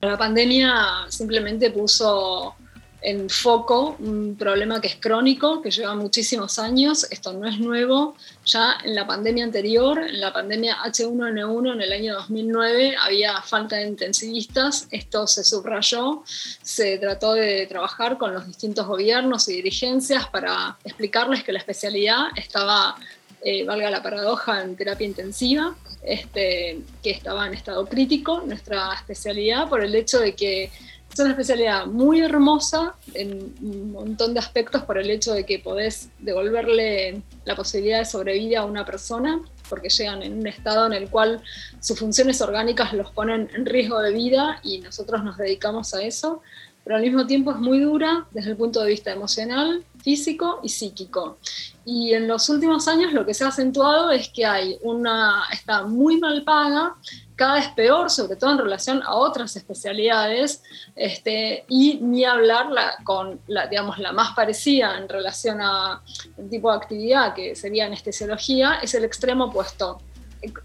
La 0.02 0.18
pandemia 0.18 0.74
simplemente 1.10 1.70
puso 1.70 2.56
en 3.02 3.30
foco 3.30 3.96
un 4.00 4.36
problema 4.38 4.80
que 4.80 4.88
es 4.88 4.96
crónico, 4.96 5.62
que 5.62 5.72
lleva 5.72 5.96
muchísimos 5.96 6.60
años, 6.60 7.08
esto 7.10 7.34
no 7.34 7.48
es 7.48 7.60
nuevo, 7.60 8.16
ya 8.46 8.78
en 8.84 8.94
la 8.94 9.08
pandemia 9.08 9.44
anterior, 9.44 10.00
en 10.00 10.22
la 10.22 10.32
pandemia 10.32 10.78
H1N1 10.86 11.74
en 11.74 11.82
el 11.82 11.92
año 11.92 12.14
2009 12.14 12.96
había 13.04 13.42
falta 13.42 13.78
de 13.78 13.88
intensivistas, 13.88 14.88
esto 14.92 15.26
se 15.26 15.44
subrayó, 15.44 16.24
se 16.62 17.00
trató 17.00 17.34
de 17.34 17.66
trabajar 17.66 18.20
con 18.20 18.36
los 18.36 18.46
distintos 18.46 18.86
gobiernos 18.86 19.50
y 19.50 19.54
dirigencias 19.54 20.28
para 20.28 20.78
explicarles 20.84 21.44
que 21.44 21.54
la 21.54 21.60
especialidad 21.60 22.28
estaba, 22.36 22.96
eh, 23.44 23.66
valga 23.66 23.90
la 23.90 24.04
paradoja, 24.04 24.62
en 24.62 24.76
terapia 24.76 25.08
intensiva, 25.08 25.76
este, 26.04 26.82
que 27.02 27.12
estaba 27.12 27.48
en 27.48 27.56
estado 27.56 27.88
crítico, 27.88 28.44
nuestra 28.46 28.94
especialidad, 28.94 29.70
por 29.70 29.84
el 29.84 29.96
hecho 29.96 30.20
de 30.20 30.36
que 30.36 30.72
es 31.14 31.20
una 31.20 31.32
especialidad 31.32 31.86
muy 31.88 32.22
hermosa 32.22 32.96
en 33.14 33.54
un 33.62 33.92
montón 33.92 34.34
de 34.34 34.40
aspectos 34.40 34.84
por 34.84 34.98
el 34.98 35.10
hecho 35.10 35.34
de 35.34 35.46
que 35.46 35.60
podés 35.60 36.10
devolverle 36.20 37.22
la 37.44 37.56
posibilidad 37.56 38.00
de 38.00 38.06
sobrevivir 38.06 38.58
a 38.58 38.66
una 38.66 38.86
persona, 38.86 39.42
porque 39.70 39.90
llegan 39.90 40.24
en 40.24 40.40
un 40.40 40.48
estado 40.48 40.86
en 40.86 40.94
el 40.94 41.10
cual 41.10 41.42
sus 41.80 42.00
funciones 42.00 42.42
orgánicas 42.42 42.94
los 42.94 43.12
ponen 43.12 43.50
en 43.54 43.66
riesgo 43.66 44.00
de 44.00 44.14
vida 44.14 44.60
y 44.64 44.80
nosotros 44.80 45.24
nos 45.24 45.38
dedicamos 45.38 45.94
a 45.94 46.02
eso, 46.02 46.42
pero 46.84 46.96
al 46.96 47.02
mismo 47.02 47.28
tiempo 47.28 47.52
es 47.52 47.58
muy 47.58 47.80
dura 47.80 48.26
desde 48.32 48.52
el 48.52 48.58
punto 48.58 48.82
de 48.82 48.90
vista 48.90 49.12
emocional, 49.12 49.84
físico 50.02 50.62
y 50.64 50.70
psíquico. 50.70 51.38
Y 51.86 52.14
en 52.14 52.28
los 52.28 52.50
últimos 52.50 52.88
años 52.88 53.14
lo 53.14 53.26
que 53.26 53.34
se 53.34 53.44
ha 53.44 53.50
acentuado 53.50 54.12
es 54.12 54.30
que 54.30 54.46
hay 54.46 54.78
una, 54.82 55.44
está 55.52 55.84
muy 55.84 56.18
mal 56.18 56.44
paga, 56.44 56.96
cada 57.42 57.56
vez 57.56 57.70
peor, 57.70 58.12
sobre 58.12 58.36
todo 58.36 58.52
en 58.52 58.60
relación 58.60 59.02
a 59.02 59.16
otras 59.16 59.56
especialidades, 59.56 60.62
este, 60.96 61.66
y 61.68 61.98
ni 62.00 62.24
hablar 62.24 62.68
con 63.04 63.42
la, 63.48 63.66
digamos, 63.66 63.98
la 63.98 64.12
más 64.12 64.36
parecida 64.36 64.96
en 65.00 65.10
relación 65.10 65.60
a 65.60 66.04
tipo 66.52 66.70
de 66.70 66.78
actividad 66.78 67.34
que 67.34 67.56
sería 67.56 67.88
anestesiología, 67.88 68.76
es 68.84 68.94
el 68.94 69.06
extremo 69.06 69.46
opuesto 69.46 70.00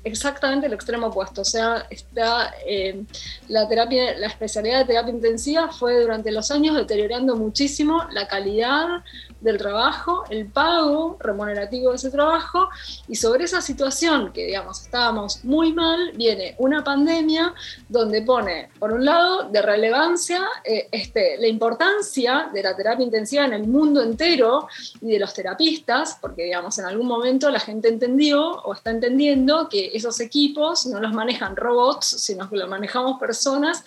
exactamente 0.04 0.66
el 0.66 0.72
extremo 0.72 1.08
opuesto. 1.08 1.42
O 1.42 1.44
sea, 1.44 1.86
está, 1.90 2.54
eh, 2.66 3.04
la, 3.48 3.68
terapia, 3.68 4.16
la 4.18 4.26
especialidad 4.26 4.80
de 4.80 4.84
terapia 4.86 5.12
intensiva 5.12 5.70
fue 5.70 6.00
durante 6.00 6.30
los 6.32 6.50
años 6.50 6.76
deteriorando 6.76 7.36
muchísimo 7.36 8.04
la 8.12 8.26
calidad 8.26 9.02
del 9.40 9.58
trabajo, 9.58 10.24
el 10.30 10.46
pago 10.46 11.16
remunerativo 11.20 11.90
de 11.90 11.96
ese 11.96 12.10
trabajo, 12.10 12.68
y 13.06 13.16
sobre 13.16 13.44
esa 13.44 13.60
situación 13.60 14.32
que, 14.32 14.46
digamos, 14.46 14.82
estábamos 14.82 15.44
muy 15.44 15.72
mal, 15.72 16.12
viene 16.14 16.54
una 16.58 16.82
pandemia 16.82 17.54
donde 17.88 18.22
pone, 18.22 18.70
por 18.78 18.92
un 18.92 19.04
lado, 19.04 19.48
de 19.50 19.62
relevancia 19.62 20.40
eh, 20.64 20.88
este, 20.90 21.36
la 21.38 21.46
importancia 21.46 22.50
de 22.52 22.62
la 22.62 22.74
terapia 22.74 23.04
intensiva 23.04 23.44
en 23.44 23.52
el 23.52 23.68
mundo 23.68 24.02
entero 24.02 24.68
y 25.00 25.12
de 25.12 25.18
los 25.18 25.34
terapistas, 25.34 26.18
porque, 26.20 26.44
digamos, 26.44 26.78
en 26.78 26.86
algún 26.86 27.06
momento 27.06 27.50
la 27.50 27.60
gente 27.60 27.88
entendió 27.88 28.42
o 28.42 28.72
está 28.72 28.90
entendiendo 28.90 29.65
que 29.68 29.90
esos 29.94 30.20
equipos 30.20 30.86
no 30.86 31.00
los 31.00 31.12
manejan 31.12 31.56
robots, 31.56 32.06
sino 32.06 32.48
que 32.48 32.56
los 32.56 32.68
manejamos 32.68 33.18
personas 33.18 33.84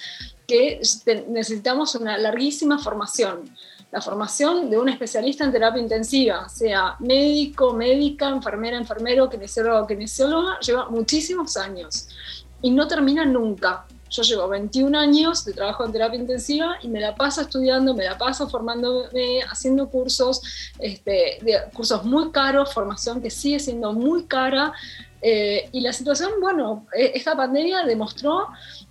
que 0.48 0.82
necesitamos 1.28 1.96
una 1.96 2.18
larguísima 2.18 2.80
formación 2.80 3.52
la 3.92 4.02
formación 4.02 4.70
de 4.70 4.78
un 4.78 4.90
especialista 4.90 5.44
en 5.44 5.52
terapia 5.52 5.82
intensiva, 5.82 6.48
sea 6.48 6.96
médico, 7.00 7.74
médica, 7.74 8.30
enfermera, 8.30 8.78
enfermero, 8.78 9.30
kinesiólogo, 9.30 9.88
kinesióloga, 9.88 10.60
lleva 10.60 10.90
muchísimos 10.90 11.58
años 11.58 12.08
y 12.62 12.72
no 12.72 12.88
termina 12.88 13.26
nunca. 13.26 13.86
Yo 14.12 14.24
llevo 14.24 14.48
21 14.48 14.98
años 14.98 15.46
de 15.46 15.54
trabajo 15.54 15.86
en 15.86 15.92
terapia 15.92 16.20
intensiva 16.20 16.78
y 16.82 16.88
me 16.88 17.00
la 17.00 17.16
paso 17.16 17.42
estudiando, 17.42 17.94
me 17.94 18.06
la 18.06 18.18
paso 18.18 18.50
formándome, 18.50 19.42
haciendo 19.50 19.88
cursos, 19.90 20.42
este, 20.80 21.40
de, 21.42 21.60
cursos 21.74 22.04
muy 22.06 22.32
caros, 22.32 22.74
formación 22.74 23.22
que 23.22 23.30
sigue 23.30 23.60
siendo 23.60 23.94
muy 23.94 24.26
cara. 24.26 24.74
Eh, 25.22 25.70
y 25.72 25.82
la 25.82 25.94
situación, 25.94 26.32
bueno, 26.42 26.88
e, 26.94 27.12
esta 27.16 27.36
pandemia 27.36 27.84
demostró 27.84 28.48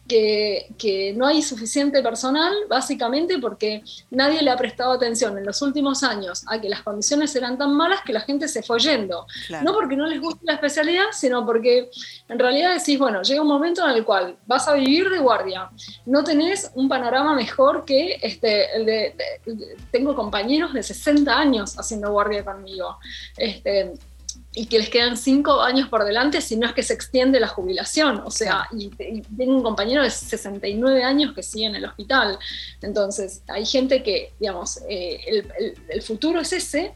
que, 0.09 1.15
no 1.17 1.27
hay 1.27 1.43
suficiente 1.43 2.03
personal, 2.03 2.53
básicamente 2.69 3.39
porque 3.39 3.83
nadie 4.11 4.43
le 4.43 4.51
ha 4.51 4.57
prestado 4.57 4.93
atención 4.93 5.37
en 5.37 5.45
los 5.45 5.61
últimos 5.61 6.03
años 6.03 6.45
a 6.49 6.61
que 6.61 6.69
las 6.69 6.83
condiciones 6.83 7.35
eran 7.37 7.59
tan 7.59 7.75
malas 7.75 8.01
que 8.05 8.13
la 8.13 8.21
gente 8.21 8.49
se 8.49 8.63
fue 8.63 8.79
yendo. 8.79 9.27
No 9.63 9.75
porque 9.75 9.97
no 9.97 10.07
les 10.07 10.21
guste 10.21 10.41
la 10.45 10.55
especialidad, 10.55 11.07
sino 11.13 11.45
porque 11.45 11.91
en 12.29 12.39
realidad 12.39 12.75
decís, 12.75 12.99
bueno, 12.99 13.23
llega 13.23 13.43
un 13.43 13.49
momento 13.49 13.85
en 13.87 13.97
el 13.97 14.05
cual 14.05 14.37
vas 14.47 14.67
a 14.69 14.75
vivir 14.75 15.11
de 15.11 15.19
guardia, 15.19 15.71
no 16.07 16.25
tenés 16.25 16.71
un 16.75 16.89
panorama 16.89 17.35
mejor 17.35 17.85
que 17.85 18.19
este, 18.23 18.75
el 18.77 18.87
de, 18.87 19.15
tengo 19.91 20.15
compañeros 20.15 20.73
de 20.73 20.83
60 20.83 21.37
años 21.37 21.79
haciendo 21.79 22.11
guardia 22.11 22.45
conmigo. 22.45 22.99
Este, 23.37 23.93
y 24.59 24.67
que 24.67 24.81
les 24.81 24.91
quedan 24.91 25.17
cinco 25.17 25.63
años 25.63 25.89
por 25.89 26.05
delante 26.05 26.41
si 26.41 26.57
no 26.57 26.67
es 26.67 26.73
que 26.73 26.83
se 26.83 26.93
extiende 26.93 27.39
la 27.39 27.47
jubilación. 27.47 28.23
O 28.25 28.31
sea, 28.33 28.67
y, 28.73 28.89
tengo 28.89 29.55
un 29.55 29.63
compañero 29.63 30.03
de 30.03 30.11
69 30.11 31.05
años 31.05 31.33
que 31.33 31.45
sigue 31.45 31.67
en 31.67 31.77
el 31.77 31.85
hospital. 31.85 32.41
Entonces, 32.83 33.43
hay 33.47 33.65
gente 33.65 34.03
que, 34.03 34.33
digamos, 34.41 34.81
eh, 34.89 35.45
el, 35.89 36.03
futuro 36.03 36.41
es 36.41 36.53
ese. 36.53 36.93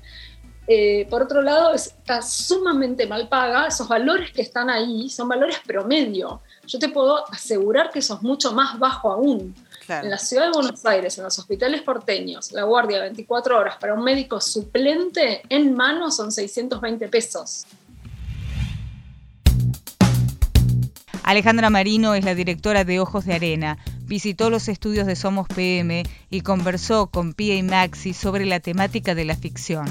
Eh, 0.67 1.07
por 1.09 1.23
otro 1.23 1.41
lado, 1.41 1.73
está 1.73 2.21
sumamente 2.21 3.07
mal 3.07 3.29
paga. 3.29 3.69
Esos 3.69 3.87
valores 3.87 4.33
que 4.33 4.43
están 4.43 4.69
ahí 4.69 5.09
son 5.09 5.29
valores 5.29 5.61
promedio. 5.65 6.41
Yo 6.67 6.81
te 6.81 6.89
puedo 6.89 7.31
asegurar 7.31 7.93
que 7.93 8.01
eso 8.01 8.15
es 8.17 8.23
mucho 8.23 8.53
más 8.53 8.77
bajo 8.77 9.13
aún. 9.13 9.55
En 9.89 10.11
la 10.11 10.19
ciudad 10.19 10.45
de 10.45 10.51
Buenos 10.53 10.85
Aires, 10.87 11.19
en 11.19 11.25
los 11.25 11.39
hospitales 11.39 11.83
porteños, 11.83 12.53
la 12.53 12.63
guardia 12.63 13.01
24 13.01 13.59
horas 13.59 13.77
para 13.81 13.95
un 13.95 14.05
médico 14.05 14.41
suplente 14.41 15.43
en 15.49 15.75
mano 15.75 16.11
son 16.11 16.31
620 16.31 17.09
pesos. 17.09 17.67
Alejandra 21.25 21.71
Marino 21.71 22.15
es 22.15 22.25
la 22.25 22.35
directora 22.35 22.85
de 22.85 23.01
Ojos 23.01 23.25
de 23.25 23.35
Arena. 23.35 23.79
Visitó 24.03 24.51
los 24.51 24.69
estudios 24.69 25.07
de 25.07 25.17
Somos 25.17 25.49
PM 25.49 26.03
y 26.31 26.41
conversó 26.43 27.09
con 27.09 27.33
Pia 27.33 27.55
y 27.55 27.63
Maxi 27.63 28.13
sobre 28.13 28.45
la 28.45 28.61
temática 28.61 29.15
de 29.15 29.25
la 29.25 29.37
ficción. 29.37 29.87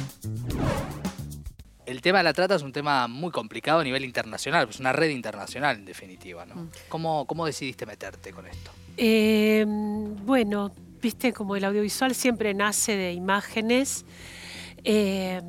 El 1.86 2.02
tema 2.02 2.20
de 2.20 2.24
la 2.26 2.34
trata 2.34 2.56
es 2.56 2.62
un 2.62 2.72
tema 2.72 3.08
muy 3.08 3.32
complicado 3.32 3.80
a 3.80 3.84
nivel 3.84 4.06
internacional, 4.06 4.68
es 4.70 4.80
una 4.80 4.94
red 4.94 5.10
internacional 5.10 5.78
en 5.78 5.86
definitiva. 5.86 6.46
¿no? 6.46 6.56
Mm. 6.56 6.70
¿Cómo 6.90 7.46
decidiste 7.46 7.86
meterte 7.86 8.32
con 8.32 8.48
esto? 8.48 8.72
Eh, 8.98 9.66
bueno, 10.26 10.72
viste, 11.02 11.34
como 11.34 11.56
el 11.56 11.64
audiovisual 11.64 12.14
siempre 12.16 12.54
nace 12.54 12.96
de 12.96 13.14
imágenes. 13.14 14.06
Eh, 14.84 15.42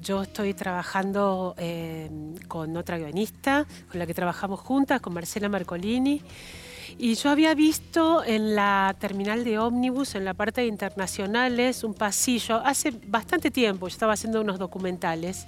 yo 0.00 0.22
estoy 0.22 0.54
trabajando 0.54 1.54
eh, 1.58 2.10
con 2.46 2.76
otra 2.76 2.98
guionista, 2.98 3.66
con 3.90 3.98
la 3.98 4.06
que 4.06 4.14
trabajamos 4.14 4.60
juntas, 4.60 5.00
con 5.00 5.14
Marcela 5.14 5.48
Marcolini. 5.48 6.22
Y 6.96 7.14
yo 7.14 7.30
había 7.30 7.54
visto 7.54 8.24
en 8.24 8.54
la 8.54 8.96
terminal 8.98 9.44
de 9.44 9.58
ómnibus, 9.58 10.14
en 10.14 10.24
la 10.24 10.34
parte 10.34 10.62
de 10.62 10.68
internacionales, 10.68 11.84
un 11.84 11.94
pasillo, 11.94 12.56
hace 12.64 12.92
bastante 13.06 13.50
tiempo, 13.50 13.86
yo 13.86 13.92
estaba 13.92 14.14
haciendo 14.14 14.40
unos 14.40 14.58
documentales, 14.58 15.46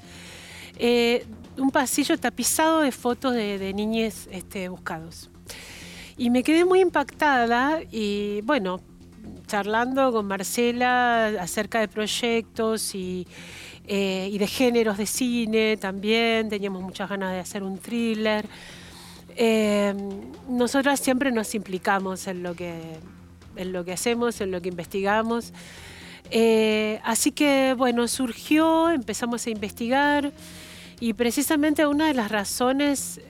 un 1.57 1.71
pasillo 1.73 2.19
tapizado 2.19 2.83
de 2.83 2.93
fotos 2.93 3.33
de, 3.35 3.59
de 3.59 3.73
niñes 3.73 4.29
este, 4.31 4.69
buscados. 4.69 5.30
Y 6.21 6.29
me 6.29 6.43
quedé 6.43 6.67
muy 6.67 6.81
impactada 6.81 7.81
y 7.91 8.43
bueno, 8.43 8.79
charlando 9.47 10.13
con 10.13 10.27
Marcela 10.27 11.29
acerca 11.41 11.81
de 11.81 11.89
proyectos 11.89 12.95
y, 12.95 13.27
eh, 13.87 14.29
y 14.31 14.37
de 14.37 14.47
géneros 14.47 14.99
de 14.99 15.07
cine 15.07 15.79
también, 15.79 16.51
teníamos 16.51 16.83
muchas 16.83 17.09
ganas 17.09 17.33
de 17.33 17.39
hacer 17.39 17.63
un 17.63 17.79
thriller. 17.79 18.45
Eh, 19.35 19.95
nosotras 20.47 21.01
siempre 21.01 21.33
nos 21.33 21.55
implicamos 21.55 22.27
en 22.27 22.43
lo 22.43 22.55
que, 22.55 22.75
en 23.57 23.73
lo 23.73 23.87
que 23.87 23.95
hacemos, 23.95 24.43
en 24.43 24.51
lo 24.51 24.61
que 24.61 24.69
investigamos. 24.69 25.55
Eh, 26.31 27.01
así 27.03 27.33
que 27.33 27.75
bueno, 27.79 28.07
surgió, 28.09 28.91
empezamos 28.91 29.47
a 29.47 29.51
investigar 29.51 30.35
y 31.01 31.15
precisamente 31.15 31.87
una 31.87 32.09
de 32.09 32.13
las 32.13 32.31
razones 32.31 33.23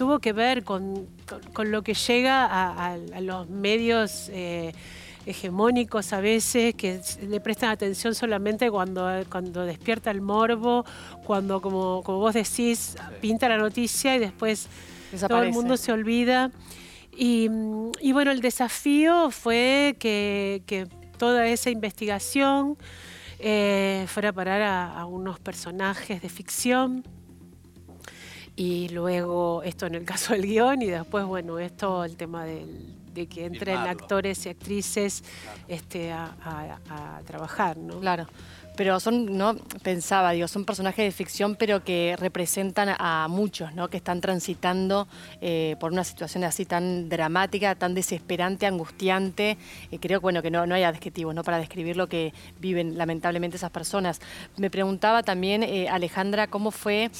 tuvo 0.00 0.18
que 0.18 0.32
ver 0.32 0.64
con, 0.64 1.08
con, 1.28 1.42
con 1.52 1.70
lo 1.70 1.82
que 1.82 1.92
llega 1.92 2.46
a, 2.46 2.86
a, 2.86 2.94
a 2.94 3.20
los 3.20 3.50
medios 3.50 4.30
eh, 4.32 4.72
hegemónicos 5.26 6.14
a 6.14 6.22
veces, 6.22 6.74
que 6.74 7.02
le 7.28 7.38
prestan 7.38 7.68
atención 7.68 8.14
solamente 8.14 8.70
cuando, 8.70 9.06
cuando 9.28 9.66
despierta 9.66 10.10
el 10.10 10.22
morbo, 10.22 10.86
cuando, 11.26 11.60
como, 11.60 12.02
como 12.02 12.16
vos 12.16 12.32
decís, 12.32 12.96
pinta 13.20 13.46
la 13.46 13.58
noticia 13.58 14.16
y 14.16 14.20
después 14.20 14.68
todo 15.28 15.42
el 15.42 15.52
mundo 15.52 15.76
se 15.76 15.92
olvida. 15.92 16.50
Y, 17.14 17.50
y 18.00 18.12
bueno, 18.12 18.30
el 18.30 18.40
desafío 18.40 19.30
fue 19.30 19.96
que, 19.98 20.62
que 20.64 20.86
toda 21.18 21.46
esa 21.46 21.68
investigación 21.68 22.78
eh, 23.38 24.06
fuera 24.08 24.30
a 24.30 24.32
parar 24.32 24.62
a, 24.62 24.98
a 24.98 25.04
unos 25.04 25.38
personajes 25.40 26.22
de 26.22 26.30
ficción 26.30 27.04
y 28.60 28.90
luego 28.90 29.62
esto 29.62 29.86
en 29.86 29.94
el 29.94 30.04
caso 30.04 30.34
del 30.34 30.42
guion 30.42 30.82
y 30.82 30.88
después, 30.88 31.24
bueno, 31.24 31.58
esto 31.58 32.04
el 32.04 32.18
tema 32.18 32.44
del, 32.44 32.94
de 33.14 33.26
que 33.26 33.46
entren 33.46 33.78
actores 33.78 34.44
y 34.44 34.50
actrices 34.50 35.24
este, 35.66 36.12
a, 36.12 36.34
a, 36.44 37.16
a, 37.16 37.20
trabajar, 37.22 37.78
¿no? 37.78 37.98
Claro. 38.00 38.26
Pero 38.76 39.00
son, 39.00 39.38
no 39.38 39.56
pensaba, 39.82 40.32
digo, 40.32 40.46
son 40.46 40.66
personajes 40.66 41.06
de 41.06 41.10
ficción, 41.10 41.56
pero 41.56 41.82
que 41.82 42.16
representan 42.18 42.94
a 42.98 43.28
muchos, 43.30 43.74
¿no? 43.74 43.88
Que 43.88 43.96
están 43.96 44.20
transitando 44.20 45.08
eh, 45.40 45.76
por 45.80 45.92
una 45.92 46.04
situación 46.04 46.44
así 46.44 46.66
tan 46.66 47.08
dramática, 47.08 47.74
tan 47.74 47.94
desesperante, 47.94 48.66
angustiante. 48.66 49.56
Eh, 49.90 49.98
creo 49.98 50.20
bueno, 50.20 50.42
que 50.42 50.50
no, 50.50 50.66
no 50.66 50.74
hay 50.74 50.82
adjetivos, 50.82 51.34
¿no? 51.34 51.44
Para 51.44 51.58
describir 51.58 51.96
lo 51.96 52.08
que 52.08 52.34
viven 52.58 52.98
lamentablemente 52.98 53.56
esas 53.56 53.70
personas. 53.70 54.20
Me 54.58 54.68
preguntaba 54.68 55.22
también, 55.22 55.62
eh, 55.62 55.88
Alejandra, 55.88 56.46
cómo 56.46 56.70
fue 56.70 57.10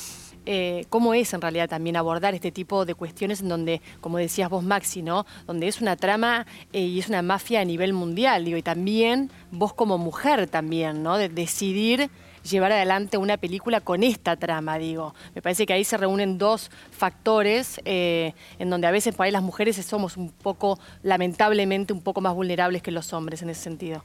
eh, 0.52 0.84
cómo 0.88 1.14
es 1.14 1.32
en 1.32 1.40
realidad 1.40 1.68
también 1.68 1.94
abordar 1.94 2.34
este 2.34 2.50
tipo 2.50 2.84
de 2.84 2.96
cuestiones 2.96 3.40
en 3.40 3.48
donde, 3.48 3.80
como 4.00 4.18
decías 4.18 4.50
vos, 4.50 4.64
Maxi, 4.64 5.00
¿no? 5.00 5.24
Donde 5.46 5.68
es 5.68 5.80
una 5.80 5.94
trama 5.94 6.44
eh, 6.72 6.80
y 6.80 6.98
es 6.98 7.08
una 7.08 7.22
mafia 7.22 7.60
a 7.60 7.64
nivel 7.64 7.92
mundial, 7.92 8.44
digo, 8.44 8.58
y 8.58 8.62
también 8.62 9.30
vos 9.52 9.72
como 9.74 9.96
mujer 9.96 10.48
también, 10.48 11.04
¿no? 11.04 11.18
De 11.18 11.28
decidir 11.28 12.10
llevar 12.42 12.72
adelante 12.72 13.16
una 13.16 13.36
película 13.36 13.80
con 13.80 14.02
esta 14.02 14.34
trama, 14.34 14.76
digo. 14.76 15.14
Me 15.36 15.40
parece 15.40 15.66
que 15.66 15.72
ahí 15.72 15.84
se 15.84 15.96
reúnen 15.96 16.36
dos 16.36 16.72
factores 16.90 17.80
eh, 17.84 18.34
en 18.58 18.70
donde 18.70 18.88
a 18.88 18.90
veces 18.90 19.14
por 19.14 19.26
ahí 19.26 19.30
las 19.30 19.44
mujeres 19.44 19.76
somos 19.76 20.16
un 20.16 20.30
poco, 20.30 20.80
lamentablemente, 21.04 21.92
un 21.92 22.02
poco 22.02 22.20
más 22.20 22.34
vulnerables 22.34 22.82
que 22.82 22.90
los 22.90 23.12
hombres 23.12 23.42
en 23.42 23.50
ese 23.50 23.62
sentido. 23.62 24.02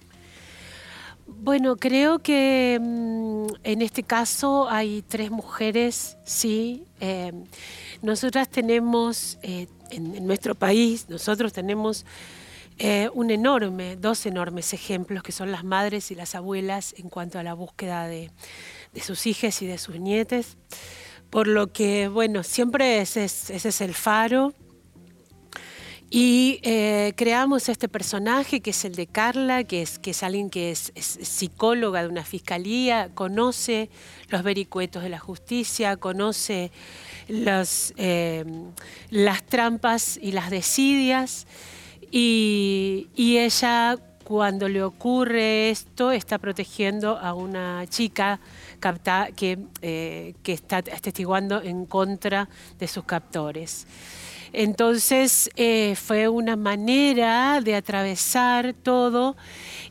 Bueno, 1.27 1.75
creo 1.77 2.19
que 2.19 2.79
mmm, 2.79 3.47
en 3.63 3.81
este 3.81 4.03
caso 4.03 4.69
hay 4.69 5.03
tres 5.07 5.31
mujeres, 5.31 6.17
sí. 6.23 6.85
Eh, 6.99 7.31
nosotras 8.03 8.47
tenemos, 8.47 9.39
eh, 9.41 9.67
en, 9.89 10.25
nuestro 10.27 10.53
país, 10.53 11.09
nosotros 11.09 11.51
tenemos 11.51 12.05
eh, 12.77 13.09
un 13.13 13.31
enorme, 13.31 13.95
dos 13.95 14.25
enormes 14.27 14.73
ejemplos 14.73 15.23
que 15.23 15.31
son 15.31 15.51
las 15.51 15.63
madres 15.63 16.11
y 16.11 16.15
las 16.15 16.35
abuelas 16.35 16.93
en 16.97 17.09
cuanto 17.09 17.39
a 17.39 17.43
la 17.43 17.55
búsqueda 17.55 18.07
de, 18.07 18.29
de 18.93 19.01
sus 19.01 19.25
hijas 19.25 19.61
y 19.63 19.65
de 19.65 19.79
sus 19.79 19.99
nietes. 19.99 20.57
Por 21.31 21.47
lo 21.47 21.73
que, 21.73 22.07
bueno, 22.07 22.43
siempre 22.43 23.01
ese 23.01 23.25
es, 23.25 23.49
ese 23.49 23.69
es 23.69 23.81
el 23.81 23.95
faro 23.95 24.53
y 26.09 26.59
eh, 26.61 27.13
creamos 27.15 27.67
este 27.67 27.87
personaje 27.87 28.61
que 28.61 28.69
es 28.69 28.85
el 28.85 28.95
de 28.95 29.07
Carla, 29.07 29.63
que 29.63 29.81
es, 29.81 29.97
que 29.97 30.11
es 30.11 30.21
alguien 30.23 30.49
que 30.49 30.71
es, 30.71 30.93
psicóloga 30.95 32.03
de 32.03 32.09
una 32.09 32.23
fiscalía, 32.23 33.09
conoce 33.13 33.89
los 34.29 34.43
vericuetos 34.43 35.01
de 35.03 35.09
la 35.09 35.19
justicia, 35.19 35.97
conoce 35.97 36.71
eh, 37.27 38.45
las 39.09 39.43
trampas 39.43 40.17
y 40.21 40.31
las 40.31 40.51
desidias. 40.51 41.47
Y, 42.11 43.07
y, 43.15 43.39
ella, 43.39 43.97
cuando 44.23 44.69
le 44.69 44.83
ocurre 44.83 45.71
esto, 45.71 46.11
está 46.11 46.37
protegiendo 46.37 47.17
a 47.17 47.33
una 47.33 47.85
chica 47.87 48.39
capta, 48.79 49.29
que, 49.35 49.57
eh, 49.81 50.35
que 50.43 50.53
está 50.53 50.77
atestiguando 50.77 51.61
en 51.61 51.85
contra 51.85 52.47
de 52.77 52.87
sus 52.87 53.03
captores. 53.03 53.87
Entonces 54.57 55.49
eh, 55.57 55.95
fue 55.97 56.29
una 56.29 56.55
manera 56.55 57.59
de 57.59 57.75
atravesar 57.75 58.73
todo 58.73 59.35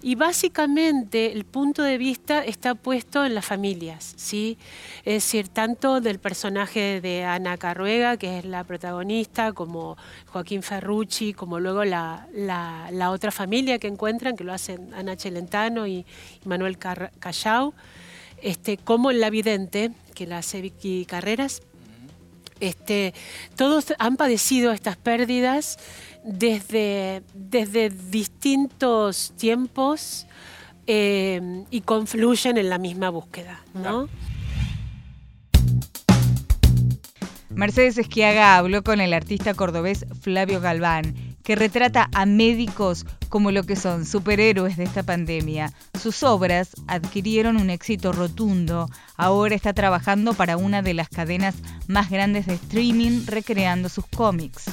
y 0.01 0.15
básicamente 0.15 1.33
el 1.33 1.45
punto 1.45 1.83
de 1.83 1.99
vista 1.99 2.43
está 2.43 2.75
puesto 2.75 3.27
en 3.27 3.35
las 3.35 3.45
familias, 3.45 4.15
¿sí? 4.17 4.57
Es 5.05 5.25
decir, 5.25 5.49
tanto 5.49 6.01
del 6.01 6.19
personaje 6.19 7.03
de 7.03 7.25
Ana 7.25 7.59
Carruega, 7.59 8.17
que 8.17 8.39
es 8.39 8.47
la 8.47 8.65
protagonista, 8.65 9.53
como 9.53 9.99
Joaquín 10.29 10.63
Ferrucci, 10.63 11.35
como 11.35 11.61
luego 11.61 11.85
la, 11.85 12.27
la, 12.33 13.11
otra 13.11 13.31
familia 13.31 13.79
que 13.79 13.89
encuentran, 13.89 14.35
que 14.35 14.45
lo 14.45 14.55
hacen 14.55 14.95
Ana 14.95 15.15
Chelentano 15.15 15.87
y, 15.87 16.07
y 16.43 16.49
Manuel 16.49 16.79
Callao, 16.79 17.75
este, 18.41 18.79
como 18.79 19.13
La 19.13 19.29
Vidente, 19.29 19.91
que 20.15 20.27
la 20.27 20.39
hace 20.39 20.63
Vicky 20.63 21.05
Carreras. 21.05 21.61
Este, 22.61 23.15
todos 23.57 23.95
han 23.99 24.17
padecido 24.17 24.73
estas 24.73 24.97
pérdidas 24.97 25.79
desde, 26.25 27.23
desde 27.35 27.91
distintos 27.91 29.33
tiempos 29.37 30.27
eh, 30.87 31.65
y 31.71 31.81
confluyen 31.81 32.57
en 32.57 32.71
la 32.71 32.79
misma 32.79 33.11
búsqueda. 33.11 33.63
¿no? 33.75 34.09
Mercedes 37.51 37.99
Esquiaga 37.99 38.57
habló 38.57 38.83
con 38.83 39.01
el 39.01 39.13
artista 39.13 39.55
cordobés 39.55 40.07
Flavio 40.21 40.61
Galván, 40.61 41.34
que 41.45 41.55
retrata 41.55 42.09
a 42.15 42.27
médicos 42.27 43.05
como 43.29 43.51
lo 43.51 43.65
que 43.65 43.77
son 43.77 44.07
superhéroes 44.07 44.77
de 44.77 44.85
esta 44.85 45.03
pandemia. 45.03 45.71
Sus 46.01 46.23
obras 46.23 46.71
adquirieron 46.89 47.59
un 47.59 47.69
éxito 47.69 48.13
rotundo. 48.13 48.89
Ahora 49.17 49.55
está 49.55 49.75
trabajando 49.75 50.33
para 50.33 50.57
una 50.57 50.83
de 50.83 50.95
las 50.95 51.09
cadenas 51.09 51.55
más 51.87 52.11
grandes 52.11 52.47
de 52.47 52.55
streaming 52.55 53.27
recreando 53.27 53.89
sus 53.89 54.07
cómics. 54.07 54.65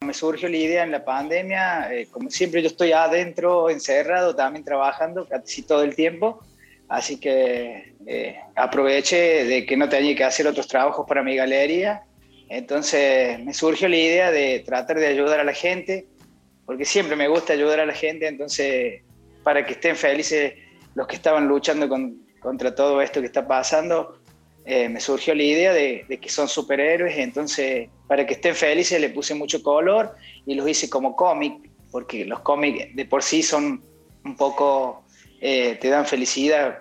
Me 0.00 0.12
surgió 0.12 0.48
la 0.48 0.56
idea 0.56 0.82
en 0.82 0.90
la 0.90 1.04
pandemia, 1.04 1.94
eh, 1.94 2.08
como 2.10 2.28
siempre 2.28 2.60
yo 2.60 2.66
estoy 2.66 2.92
adentro, 2.92 3.70
encerrado, 3.70 4.34
también 4.34 4.64
trabajando 4.64 5.26
casi 5.26 5.62
todo 5.62 5.82
el 5.82 5.94
tiempo, 5.94 6.40
así 6.88 7.18
que 7.18 7.94
eh, 8.06 8.36
aproveché 8.54 9.44
de 9.44 9.64
que 9.64 9.76
no 9.76 9.88
tenía 9.88 10.14
que 10.14 10.24
hacer 10.24 10.46
otros 10.46 10.68
trabajos 10.68 11.06
para 11.08 11.22
mi 11.22 11.36
galería 11.36 12.02
entonces 12.48 13.38
me 13.44 13.54
surgió 13.54 13.88
la 13.88 13.96
idea 13.96 14.30
de 14.30 14.60
tratar 14.60 14.98
de 14.98 15.06
ayudar 15.06 15.40
a 15.40 15.44
la 15.44 15.54
gente, 15.54 16.06
porque 16.66 16.84
siempre 16.84 17.16
me 17.16 17.28
gusta 17.28 17.52
ayudar 17.52 17.80
a 17.80 17.86
la 17.86 17.94
gente, 17.94 18.26
entonces 18.26 19.02
para 19.42 19.64
que 19.66 19.72
estén 19.72 19.96
felices 19.96 20.54
los 20.94 21.06
que 21.06 21.16
estaban 21.16 21.48
luchando 21.48 21.88
con, 21.88 22.26
contra 22.40 22.74
todo 22.74 23.02
esto 23.02 23.20
que 23.20 23.26
está 23.26 23.46
pasando, 23.46 24.18
eh, 24.64 24.88
me 24.88 25.00
surgió 25.00 25.34
la 25.34 25.42
idea 25.42 25.72
de, 25.72 26.06
de, 26.08 26.18
que 26.18 26.30
son 26.30 26.48
superhéroes, 26.48 27.18
entonces 27.18 27.88
para 28.08 28.26
que 28.26 28.34
estén 28.34 28.54
felices 28.54 29.00
le 29.00 29.10
puse 29.10 29.34
mucho 29.34 29.62
color 29.62 30.14
y 30.46 30.54
los 30.54 30.68
hice 30.68 30.88
como 30.88 31.14
cómic, 31.16 31.70
porque 31.90 32.24
los 32.24 32.40
cómics 32.40 32.94
de 32.94 33.04
por 33.04 33.22
sí 33.22 33.42
son 33.42 33.82
un 34.24 34.36
poco, 34.36 35.04
eh, 35.40 35.76
te 35.80 35.88
dan 35.88 36.06
felicidad 36.06 36.80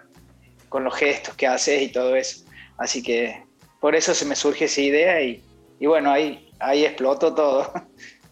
con 0.70 0.84
los 0.84 0.96
gestos 0.96 1.36
que 1.36 1.46
haces 1.46 1.82
y 1.82 1.90
todo 1.90 2.16
eso. 2.16 2.46
Así 2.78 3.04
que 3.04 3.44
por 3.80 3.96
eso 3.96 4.16
se 4.16 4.26
me 4.26 4.36
surge 4.36 4.66
esa 4.66 4.82
idea 4.82 5.22
y, 5.22 5.44
y 5.84 5.86
bueno, 5.86 6.12
ahí, 6.12 6.50
ahí 6.60 6.86
explotó 6.86 7.36
todo. 7.36 7.70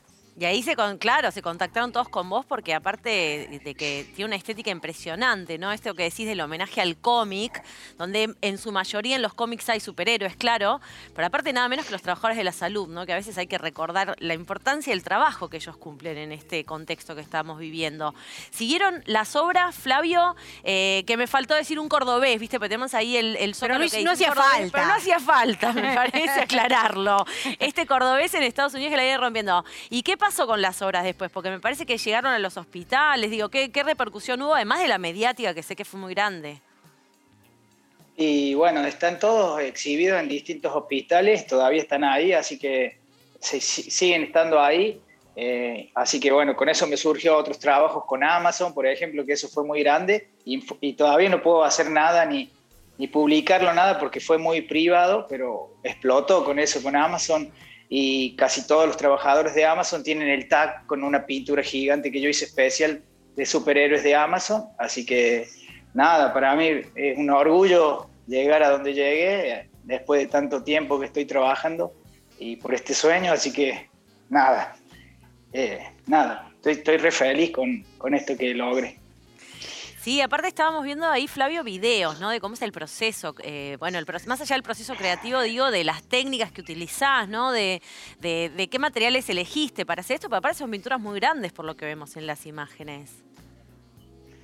Y 0.41 0.45
ahí 0.45 0.63
se 0.63 0.75
con, 0.75 0.97
claro, 0.97 1.29
se 1.29 1.43
contactaron 1.43 1.91
todos 1.91 2.09
con 2.09 2.27
vos 2.27 2.47
porque 2.47 2.73
aparte 2.73 3.61
de 3.63 3.75
que 3.75 4.07
tiene 4.15 4.29
una 4.29 4.35
estética 4.35 4.71
impresionante, 4.71 5.59
¿no? 5.59 5.71
Esto 5.71 5.93
que 5.93 6.01
decís 6.01 6.25
del 6.25 6.41
homenaje 6.41 6.81
al 6.81 6.97
cómic, 6.97 7.61
donde 7.99 8.33
en 8.41 8.57
su 8.57 8.71
mayoría 8.71 9.17
en 9.17 9.21
los 9.21 9.35
cómics 9.35 9.69
hay 9.69 9.79
superhéroes, 9.79 10.35
claro, 10.35 10.81
pero 11.15 11.27
aparte 11.27 11.53
nada 11.53 11.69
menos 11.69 11.85
que 11.85 11.91
los 11.91 12.01
trabajadores 12.01 12.37
de 12.37 12.43
la 12.43 12.53
salud, 12.53 12.87
¿no? 12.87 13.05
Que 13.05 13.13
a 13.13 13.17
veces 13.17 13.37
hay 13.37 13.45
que 13.45 13.59
recordar 13.59 14.15
la 14.17 14.33
importancia 14.33 14.91
del 14.91 15.03
trabajo 15.03 15.47
que 15.47 15.57
ellos 15.57 15.77
cumplen 15.77 16.17
en 16.17 16.31
este 16.31 16.65
contexto 16.65 17.13
que 17.13 17.21
estamos 17.21 17.59
viviendo. 17.59 18.15
Siguieron 18.49 19.03
las 19.05 19.35
obras, 19.35 19.75
Flavio, 19.75 20.35
eh, 20.63 21.03
que 21.05 21.17
me 21.17 21.27
faltó 21.27 21.53
decir 21.53 21.79
un 21.79 21.87
cordobés, 21.87 22.39
¿viste? 22.39 22.57
Pero 22.57 22.69
tenemos 22.69 22.95
ahí 22.95 23.15
el, 23.15 23.35
el 23.35 23.55
Pero 23.59 23.77
no, 23.77 23.87
que 23.87 24.03
no 24.03 24.09
hacía 24.09 24.29
cordobés, 24.29 24.51
falta. 24.53 24.71
Pero 24.71 24.87
no 24.87 24.93
hacía 24.95 25.19
falta, 25.19 25.73
me 25.73 25.93
parece 25.93 26.41
aclararlo. 26.41 27.27
Este 27.59 27.85
cordobés 27.85 28.33
en 28.33 28.41
Estados 28.41 28.73
Unidos 28.73 28.89
que 28.89 28.97
la 28.97 29.03
viene 29.03 29.19
rompiendo. 29.19 29.63
¿Y 29.91 30.01
qué 30.01 30.17
pasó 30.31 30.47
con 30.47 30.61
las 30.61 30.81
obras 30.81 31.03
después? 31.03 31.29
Porque 31.29 31.49
me 31.49 31.59
parece 31.59 31.85
que 31.85 31.97
llegaron 31.97 32.31
a 32.31 32.39
los 32.39 32.55
hospitales, 32.55 33.29
digo, 33.29 33.49
¿qué, 33.49 33.69
repercusión 33.83 34.41
hubo? 34.41 34.55
Además 34.55 34.79
de 34.79 34.87
la 34.87 34.97
mediática, 34.97 35.53
que 35.53 35.61
sé 35.61 35.75
que 35.75 35.83
fue 35.83 35.99
muy 35.99 36.13
grande. 36.13 36.61
Y 38.15 38.53
bueno, 38.53 38.81
están 38.85 39.19
todos 39.19 39.59
exhibidos 39.59 40.21
en 40.21 40.29
distintos 40.29 40.73
hospitales, 40.73 41.45
todavía 41.47 41.81
están 41.81 42.05
ahí, 42.05 42.31
así 42.31 42.57
que 42.57 42.97
siguen 43.41 44.23
estando 44.23 44.61
ahí. 44.61 45.01
Eh, 45.35 45.89
así 45.95 46.17
que 46.21 46.31
bueno, 46.31 46.55
con 46.55 46.69
eso 46.69 46.87
me 46.87 46.95
surgió 46.95 47.35
otros 47.35 47.59
trabajos 47.59 48.05
con 48.05 48.23
Amazon, 48.23 48.73
por 48.73 48.87
ejemplo, 48.87 49.25
que 49.25 49.33
eso 49.33 49.49
fue 49.49 49.65
muy 49.65 49.81
grande 49.81 50.29
y, 50.45 50.63
y 50.79 50.93
todavía 50.93 51.27
no 51.27 51.41
puedo 51.41 51.65
hacer 51.65 51.89
nada 51.89 52.25
ni, 52.25 52.49
ni 52.97 53.07
publicarlo 53.07 53.73
nada 53.73 53.99
porque 53.99 54.21
fue 54.21 54.37
muy 54.37 54.61
privado, 54.61 55.25
pero 55.27 55.73
explotó 55.83 56.45
con 56.45 56.57
eso, 56.57 56.81
con 56.81 56.95
Amazon 56.95 57.51
y 57.93 58.37
casi 58.37 58.65
todos 58.65 58.87
los 58.87 58.95
trabajadores 58.95 59.53
de 59.53 59.65
Amazon 59.65 60.01
tienen 60.01 60.29
el 60.29 60.47
tag 60.47 60.87
con 60.87 61.03
una 61.03 61.25
pintura 61.25 61.61
gigante 61.61 62.09
que 62.09 62.21
yo 62.21 62.29
hice 62.29 62.45
especial 62.45 63.03
de 63.35 63.45
superhéroes 63.45 64.01
de 64.01 64.15
Amazon, 64.15 64.63
así 64.79 65.05
que 65.05 65.45
nada, 65.93 66.33
para 66.33 66.55
mí 66.55 66.69
es 66.95 67.17
un 67.17 67.29
orgullo 67.29 68.09
llegar 68.27 68.63
a 68.63 68.69
donde 68.69 68.93
llegué 68.93 69.67
después 69.83 70.21
de 70.21 70.27
tanto 70.27 70.63
tiempo 70.63 71.01
que 71.01 71.07
estoy 71.07 71.25
trabajando 71.25 71.93
y 72.39 72.55
por 72.55 72.73
este 72.73 72.93
sueño, 72.93 73.33
así 73.33 73.51
que 73.51 73.89
nada, 74.29 74.73
eh, 75.51 75.79
nada, 76.07 76.49
estoy, 76.55 76.73
estoy 76.73 76.95
re 76.95 77.11
feliz 77.11 77.51
con, 77.51 77.83
con 77.97 78.13
esto 78.13 78.37
que 78.37 78.53
logré. 78.53 79.00
Sí, 80.01 80.19
aparte 80.19 80.47
estábamos 80.47 80.83
viendo 80.83 81.05
ahí, 81.05 81.27
Flavio, 81.27 81.63
videos, 81.63 82.19
¿no? 82.19 82.31
De 82.31 82.39
cómo 82.39 82.55
es 82.55 82.61
el 82.63 82.71
proceso. 82.71 83.35
eh, 83.43 83.77
bueno, 83.79 83.99
el 83.99 84.05
más 84.25 84.41
allá 84.41 84.55
del 84.55 84.63
proceso 84.63 84.95
creativo, 84.95 85.39
digo, 85.43 85.69
de 85.69 85.83
las 85.83 86.01
técnicas 86.01 86.51
que 86.51 86.61
utilizás, 86.61 87.29
¿no? 87.29 87.51
De, 87.51 87.83
de- 88.19 88.49
de 88.49 88.67
qué 88.67 88.79
materiales 88.79 89.29
elegiste 89.29 89.85
para 89.85 90.01
hacer 90.01 90.15
esto, 90.15 90.27
porque 90.27 90.39
aparte 90.39 90.57
son 90.57 90.71
pinturas 90.71 90.99
muy 90.99 91.19
grandes 91.19 91.51
por 91.51 91.65
lo 91.65 91.75
que 91.77 91.85
vemos 91.85 92.17
en 92.17 92.25
las 92.25 92.47
imágenes. 92.47 93.11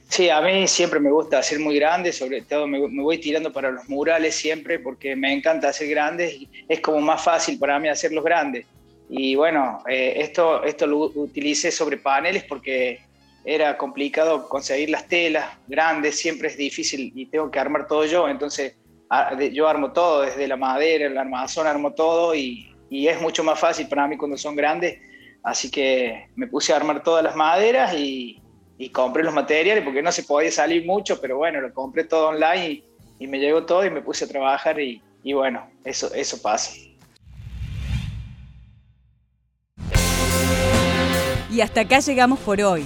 Sí, 0.08 0.30
a 0.30 0.42
mí 0.42 0.68
siempre 0.68 1.00
me 1.00 1.10
gusta 1.10 1.40
hacer 1.40 1.60
muy 1.60 1.76
grandes, 1.76 2.20
sobre 2.20 2.44
todo 2.44 2.68
me, 2.68 2.80
me 2.88 3.02
voy 3.02 3.18
tirando 3.18 3.52
para 3.52 3.72
los 3.72 3.90
murales 3.90 4.36
siempre 4.36 4.78
porque 4.78 5.16
me 5.16 5.34
encanta 5.34 5.70
hacer 5.70 5.90
grandes 5.90 6.36
y 6.36 6.48
es 6.70 6.80
como 6.82 7.02
más 7.02 7.24
fácil 7.24 7.58
para 7.58 7.80
mí 7.80 7.90
hacerlos 7.90 8.24
grandes. 8.24 8.68
Y 9.10 9.36
bueno, 9.36 9.82
eh, 9.90 10.14
esto, 10.18 10.64
esto 10.64 10.86
lo 10.86 10.98
utilicé 11.16 11.72
sobre 11.72 11.98
paneles 11.98 12.44
porque 12.44 13.07
era 13.50 13.78
complicado 13.78 14.50
conseguir 14.50 14.90
las 14.90 15.08
telas 15.08 15.46
grandes, 15.68 16.20
siempre 16.20 16.50
es 16.50 16.58
difícil 16.58 17.14
y 17.16 17.28
tengo 17.28 17.50
que 17.50 17.58
armar 17.58 17.88
todo 17.88 18.04
yo, 18.04 18.28
entonces 18.28 18.76
yo 19.54 19.70
armo 19.70 19.94
todo, 19.94 20.24
desde 20.24 20.50
la 20.50 20.58
madera, 20.58 21.06
el 21.06 21.18
armazón, 21.18 21.66
armo 21.66 21.94
todo 21.94 22.36
y, 22.36 22.76
y 22.90 23.08
es 23.08 23.22
mucho 23.22 23.46
más 23.46 23.58
fácil 23.58 23.88
para 23.88 24.06
mí 24.06 24.18
cuando 24.18 24.38
son 24.38 24.54
grandes, 24.54 25.00
así 25.44 25.72
que 25.72 26.28
me 26.36 26.48
puse 26.48 26.74
a 26.74 26.76
armar 26.76 27.02
todas 27.04 27.24
las 27.24 27.38
maderas 27.38 27.94
y, 27.94 28.42
y 28.78 28.90
compré 28.90 29.24
los 29.24 29.34
materiales 29.34 29.82
porque 29.86 30.02
no 30.02 30.12
se 30.12 30.24
podía 30.24 30.52
salir 30.52 30.86
mucho, 30.86 31.22
pero 31.22 31.38
bueno, 31.38 31.62
lo 31.62 31.74
compré 31.74 32.04
todo 32.04 32.28
online 32.28 32.70
y, 32.70 32.84
y 33.18 33.28
me 33.28 33.40
llegó 33.40 33.66
todo 33.66 33.86
y 33.86 33.90
me 33.90 34.02
puse 34.02 34.26
a 34.26 34.28
trabajar 34.28 34.78
y, 34.78 35.02
y 35.24 35.32
bueno, 35.32 35.66
eso, 35.86 36.14
eso 36.14 36.42
pasa. 36.42 36.74
Y 41.50 41.62
hasta 41.62 41.80
acá 41.80 42.00
llegamos 42.02 42.40
por 42.40 42.60
hoy. 42.62 42.86